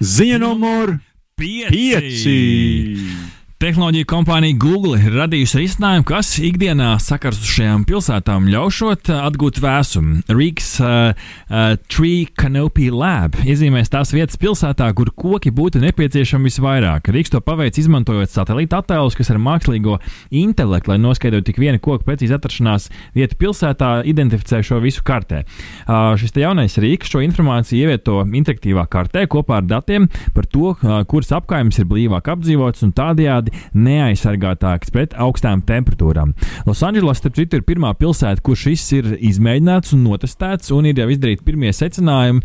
[0.00, 0.98] Ziņa numur
[1.40, 3.39] 5!
[3.60, 10.22] Tehnoloģija kompānija Google ir radījusi risinājumu, kas ikdienā sakarsušajām pilsētām ļaušot uh, atgūt vēsumu.
[10.32, 17.10] Rīgas uh, uh, Tree Canopy Lab iezīmēs tās vietas pilsētā, kur koki būtu nepieciešami visvairāk.
[17.12, 19.98] Rīgas to paveic izmantojot satelīta attēlus, kas ar mākslīgo
[20.40, 25.42] intelektu, lai noskaidrotu tik vienu koku precīzi atrašanās vietu pilsētā, identificē šo visu kartē.
[25.84, 31.04] Uh, šis jaunais Rīgas šo informāciju ievieto interaktīvā kartē kopā ar datiem par to, uh,
[31.04, 36.34] kuras apkaimes ir blīvāk apdzīvotas un tādējādi tādējādi neaizsargātāks pret augstām temperatūrām.
[36.66, 41.08] Losandželos, starp citu, ir pirmā pilsēta, kur šis ir izmēģināts un notestēts, un ir jau
[41.10, 42.42] izdarīti pirmie secinājumi,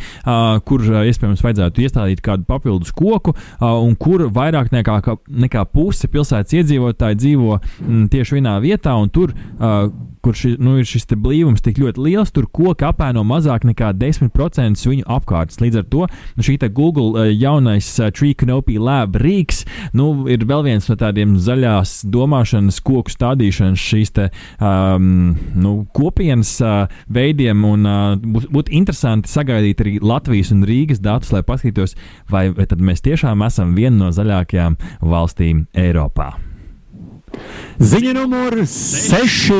[0.65, 4.99] kur iespējams vajadzētu iestādīt kādu papildus koku, un kur vairāk nekā,
[5.29, 7.59] nekā puse pilsētas iedzīvotāji dzīvo
[8.11, 9.35] tieši vienā vietā, un tur
[10.25, 14.89] kur ši, nu, ir šis blīvums tik ļoti liels, tur koki apēno mazāk nekā 10%
[14.89, 15.59] viņu apkārtnes.
[15.61, 19.63] Līdz ar to nu, šī Google uh, jaunais uh, Tree Canopy Lab rīks
[19.93, 26.55] nu, ir vēl viens no tādiem zaļās domāšanas, koku stādīšanas šīs te, um, nu, kopienas
[26.63, 27.61] uh, veidiem.
[27.69, 31.93] Un, uh, būtu interesanti sagaidīt arī Latvijas un Rīgas datus, lai paskatītos,
[32.31, 36.33] vai, vai mēs tiešām esam viena no zaļākajām valstīm Eiropā.
[37.79, 39.59] Ziņa numur 6.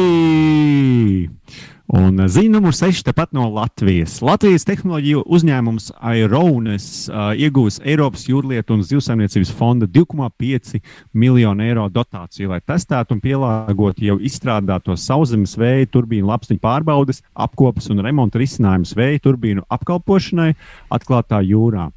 [1.86, 4.18] Un ziņa numur 6 tepat no Latvijas.
[4.26, 10.80] Latvijas tehnoloģiju uzņēmums Aironis uh, iegūs Eiropas jūrlietu un zivsaimniecības fonda 2,5
[11.14, 17.92] miljonu eiro dotāciju, lai testētu un pielāgotu jau izstrādāto sauszemes vēja turbīnu lapstiņu pārbaudes, apkopes
[17.94, 20.56] un remonta risinājumus vēja turbīnu apkalpošanai
[20.98, 21.92] atklātā jūrā.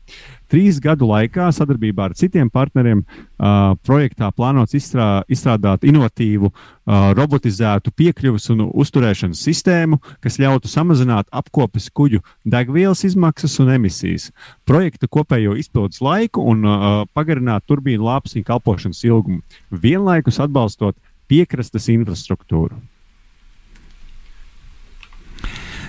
[0.48, 7.92] Trīs gadu laikā sadarbībā ar citiem partneriem uh, projektā plānots izstrā, izstrādāt inovatīvu uh, robotizētu
[7.92, 14.30] piekļuves un uzturēšanas sistēmu, kas ļautu samazināt apkopes kuģu degvielas izmaksas un emisijas,
[14.68, 20.96] projekta kopējo izpildes laiku un uh, pagarināt turbīnu lāpstiņu kalpošanas ilgumu, vienlaikus atbalstot
[21.28, 22.80] piekrastes infrastruktūru.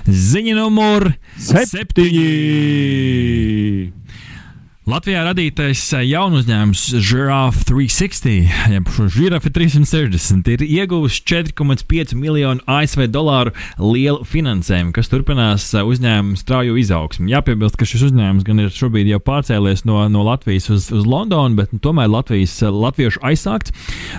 [0.10, 2.28] Ziņa numur Septiņi!
[4.90, 13.54] Latvijā radītais jaunu uzņēmums Giraffe 360, jeb Giraffe 360, ir ieguvis 4,5 miljonu ASV dolāru
[13.78, 17.30] lielu finansējumu, kas turpinās uzņēmumu strauju izaugsmu.
[17.30, 21.60] Jāpiebilst, ka šis uzņēmums gan ir šobrīd jau pārcēlies no, no Latvijas uz, uz Londonu,
[21.60, 23.76] bet tomēr Latvijas latviešu aizsākts.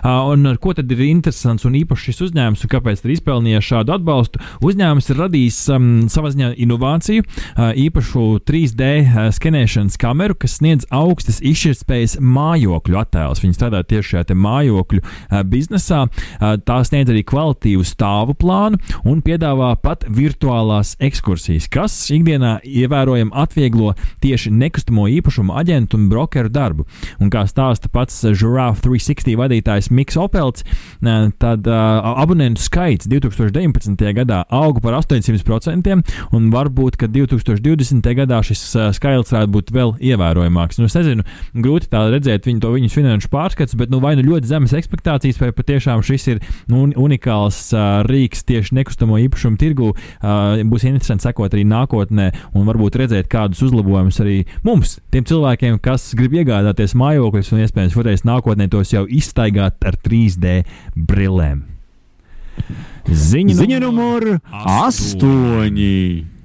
[0.07, 4.45] Un ko tad ir interesants un īpašs šis uzņēmums un kāpēc ir izpelnījis šādu atbalstu?
[4.71, 7.27] Uzņēmums ir radījis um, savā ziņā inovāciju,
[7.89, 8.95] īpašu 3D
[9.35, 13.41] skenēšanas kameru, kas sniedz augstas izšķirtspējas mājokļu attēlus.
[13.43, 15.01] Viņi strādā tieši šajā mājokļu
[15.51, 16.05] biznesā.
[16.39, 23.95] Tā sniedz arī kvalitīvu stāvu plānu un piedāvā pat virtuālās ekskursijas, kas ikdienā ievērojami atvieglo
[24.23, 26.87] tieši nekustamo īpašumu aģentu un brokeru darbu.
[27.21, 30.67] Un kā stāsta pats Giraffe 360 vadītājs Miks Opelts,
[31.41, 34.05] tad abonentu skaits 2019.
[34.21, 35.97] gadā auga par 800%,
[36.37, 38.05] un varbūt, ka 2020.
[38.21, 38.67] gadā šis
[38.99, 39.97] skaitlis varētu būt vēl
[40.41, 40.79] ievērojamāks.
[40.81, 41.25] Nu, es nezinu,
[41.55, 45.41] grūti tā redzēt viņu, to viņas finanšu pārskats, bet nu, vai nu ļoti zemes expectācijas,
[45.41, 49.93] vai patiešām šis ir nu, unikāls uh, rīks tieši nekustamo īpašumu tirgu.
[50.21, 55.81] Uh, būs interesanti sekot arī nākotnē un varbūt redzēt kādus uzlabojumus arī mums, tiem cilvēkiem,
[55.83, 60.63] kas grib iegādāties mājokļus un iespējams varēs nākotnē tos jau izstaigāt ar 3D
[60.97, 61.67] brillēm.
[63.11, 66.40] Ziņa, Ziņa numur astoņi.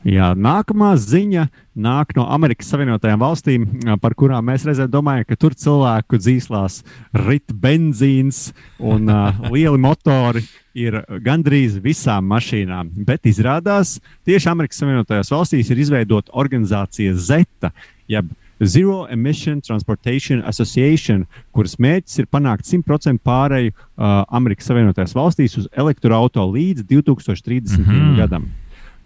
[0.00, 1.42] Jā, nākamā ziņa
[1.76, 3.66] nāk no Amerikas Savienotajām valstīm,
[4.00, 6.78] par kurām mēs reizē domājam, ka tur cilvēku dzīslās
[7.26, 8.46] rit benzīns
[8.80, 10.40] un uh, lieli motori
[10.72, 12.94] ir gandrīz visām mašīnām.
[13.04, 17.74] Bet izrādās, tieši Amerikas Savienotajās valstīs ir izveidota organizācija ZETA,
[18.08, 18.32] jeb
[18.64, 25.68] Zero Emission Transportation Association, kuras mērķis ir panākt 100% pārēju uh, Amerikas Savienotajās valstīs uz
[25.76, 27.78] elektroautorātu līdz 2030.
[27.78, 28.16] Mm -hmm.
[28.16, 28.48] gadam.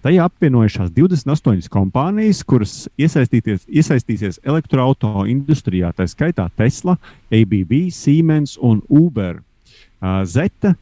[0.04, 6.98] Tajā apvienojušās 28 kompānijas, kuras iesaistīsies elektroautorāta industrijā, tā skaitā Tesla,
[7.32, 9.40] ABB, Siemens un Uber.
[10.28, 10.74] Zeta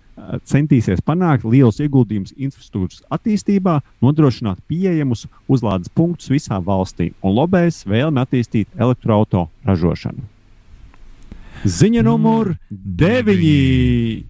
[0.43, 8.27] centīsies panākt liels ieguldījums infrastruktūras attīstībā, nodrošināt pieejamus uzlādes punktus visā valstī un lobēs vēlmi
[8.27, 10.32] attīstīt elektroautorāta ražošanu.
[11.63, 14.25] Ziņa numur 9.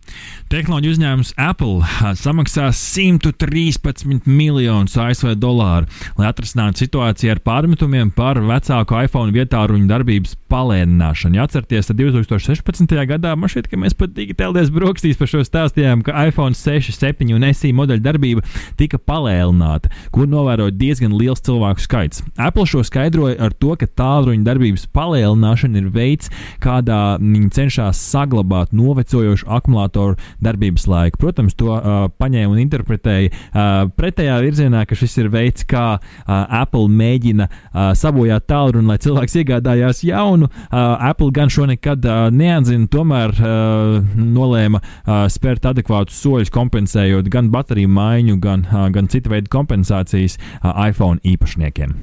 [0.53, 8.99] Tehnoloģiju uzņēmums Apple samaksās 113 miljonus ASV dolāru, lai atrisinātu situāciju ar pārmetumiem par vecāku
[9.07, 11.39] iPhone vietā ruņu darbības palēnināšanu.
[11.39, 12.93] Ja atcerieties, tad 2016.
[13.09, 17.33] gadā man šķiet, ka mēs pat digitālajās brokastīs par šo stāstījām, ka iPhone 6, 7
[17.33, 18.45] un SE modeļa darbība
[18.77, 22.21] tika palēnināta, kur novēroja diezgan liels cilvēku skaits.
[22.37, 26.29] Apple šo skaidroja ar to, ka tālruņa darbības palēnināšana ir veids,
[26.61, 31.21] kādā viņi cenšas saglabāt novecojošu akumulātoru darbības laiku.
[31.23, 36.33] Protams, to uh, paņēma un interpretēja uh, pretējā virzienā, ka šis ir veids, kā uh,
[36.63, 40.51] Apple mēģina uh, sabojāt tālruni, lai cilvēks iegādājās jaunu.
[40.51, 47.31] Uh, Apple gan šo nekad uh, neatzina, tomēr uh, nolēma uh, spērt adekvātus soļus, kompensējot
[47.33, 51.95] gan bateriju maiņu, gan, uh, gan citu veidu kompensācijas uh, iPhone īpašniekiem.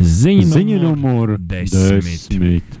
[0.00, 2.06] Ziņa, Ziņa numur desmit.
[2.06, 2.79] desmit.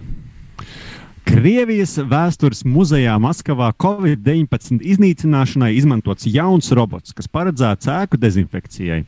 [1.30, 9.04] Krievijas vēstures muzejā Maskavā Covid-19 iznīcināšanai izmantots jauns robots, kas paredzēts ēku dezinfekcijai.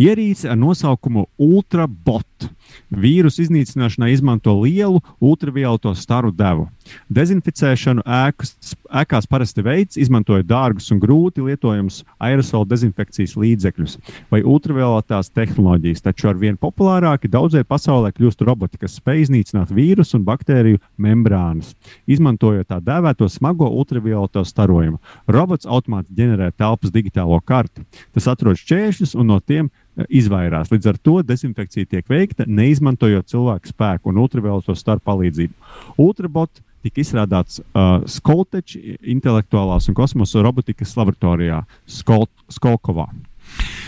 [0.00, 2.24] Ierīce ar nosaukumu Ultrabot.
[2.92, 6.68] Vīrusu iznīcināšanai izmanto lielu ultravioleto staru devu.
[7.10, 13.96] Dezinficēšanu ēkas, ēkās parasti veids, izmantojot dārgus un grūti lietojamus aerosola dezinfekcijas līdzekļus
[14.30, 20.20] vai ultravioletās tehnoloģijas, taču ar vien populārāki daudzai pasaulē kļūst roboti, kas spēj iznīcināt vīrusu
[20.20, 21.74] un baktēriju membrānas,
[22.06, 25.00] izmantojot tā dēvēto smago ultravioleto starojumu.
[25.26, 27.82] Robots automātiski ģenerē telpas digitālo karti.
[28.14, 29.72] Tas atrod šķēršļus un no tiem
[30.08, 30.70] izvairās.
[30.72, 35.54] Līdz ar to dezinfekcija tiek veikta neizmantojot cilvēku spēku un ultravioleto staru palīdzību.
[36.02, 43.08] Ultrabot tika izstrādāts uh, Skolteča intelektuālās un kosmosa robotikas laboratorijā Skol Skolkovā.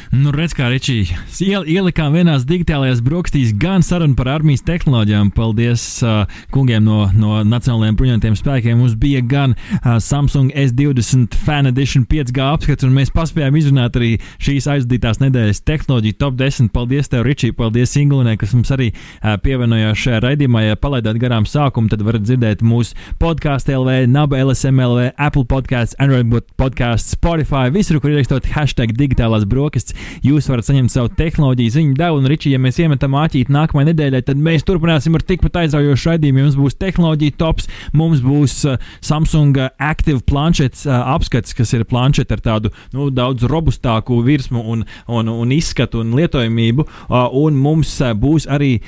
[0.09, 5.29] Nu, redz, kā Ričija iel, ielikām vienās digitālajās brokastīs gan sarunu par armijas tehnoloģijām.
[5.37, 6.23] Paldies uh,
[6.55, 8.79] kungiem no, no Nacionālajiem bruņotajiem spēkiem.
[8.81, 14.15] Mums bija gan uh, Samsung S20 Fan Edition 5G apskats, un mēs paspējām izrunāt arī
[14.41, 16.73] šīs aizdītās nedēļas tehnoloģiju top 10.
[16.73, 17.59] Paldies, tev, Ričija!
[17.59, 20.65] Paldies, Ingūnai, kas mums arī uh, pievienojās šajā raidījumā.
[20.71, 26.33] Ja palaidāt garām sākumu, tad varat dzirdēt mūsu podkāstu LV, NABA LSMLV, Apple podkāsts, Android
[26.57, 32.21] podkāsts, Spotify, visur, kur ierakstot hashtag digitālās brokastis jūs varat saņemt savu tehnoloģiju ziņu devu.
[32.21, 36.45] Un, Ričī, ja mēs iemetam āķīti nākamajai nedēļai, tad mēs turpināsim ar tikpat aizraujošu raidījumu.
[36.49, 42.37] Mums būs tehnoloģija tops, mums būs uh, Samsung Active planšets uh, apskats, kas ir planšets
[42.37, 46.87] ar tādu nu, daudz robustāku virsmu un, un, un izskatu un lietojamību.
[47.09, 48.79] Uh, un mums būs arī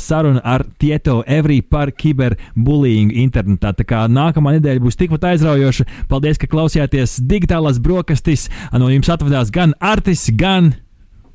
[0.00, 3.72] saruna ar Tieto Every par kiberbullying internetā.
[3.76, 5.86] Tā kā nākamā nedēļa būs tikpat aizraujoša.
[6.10, 8.48] Paldies, ka klausījāties digitālās brokastis.
[8.72, 10.59] No jums atvadās gan Artis, gan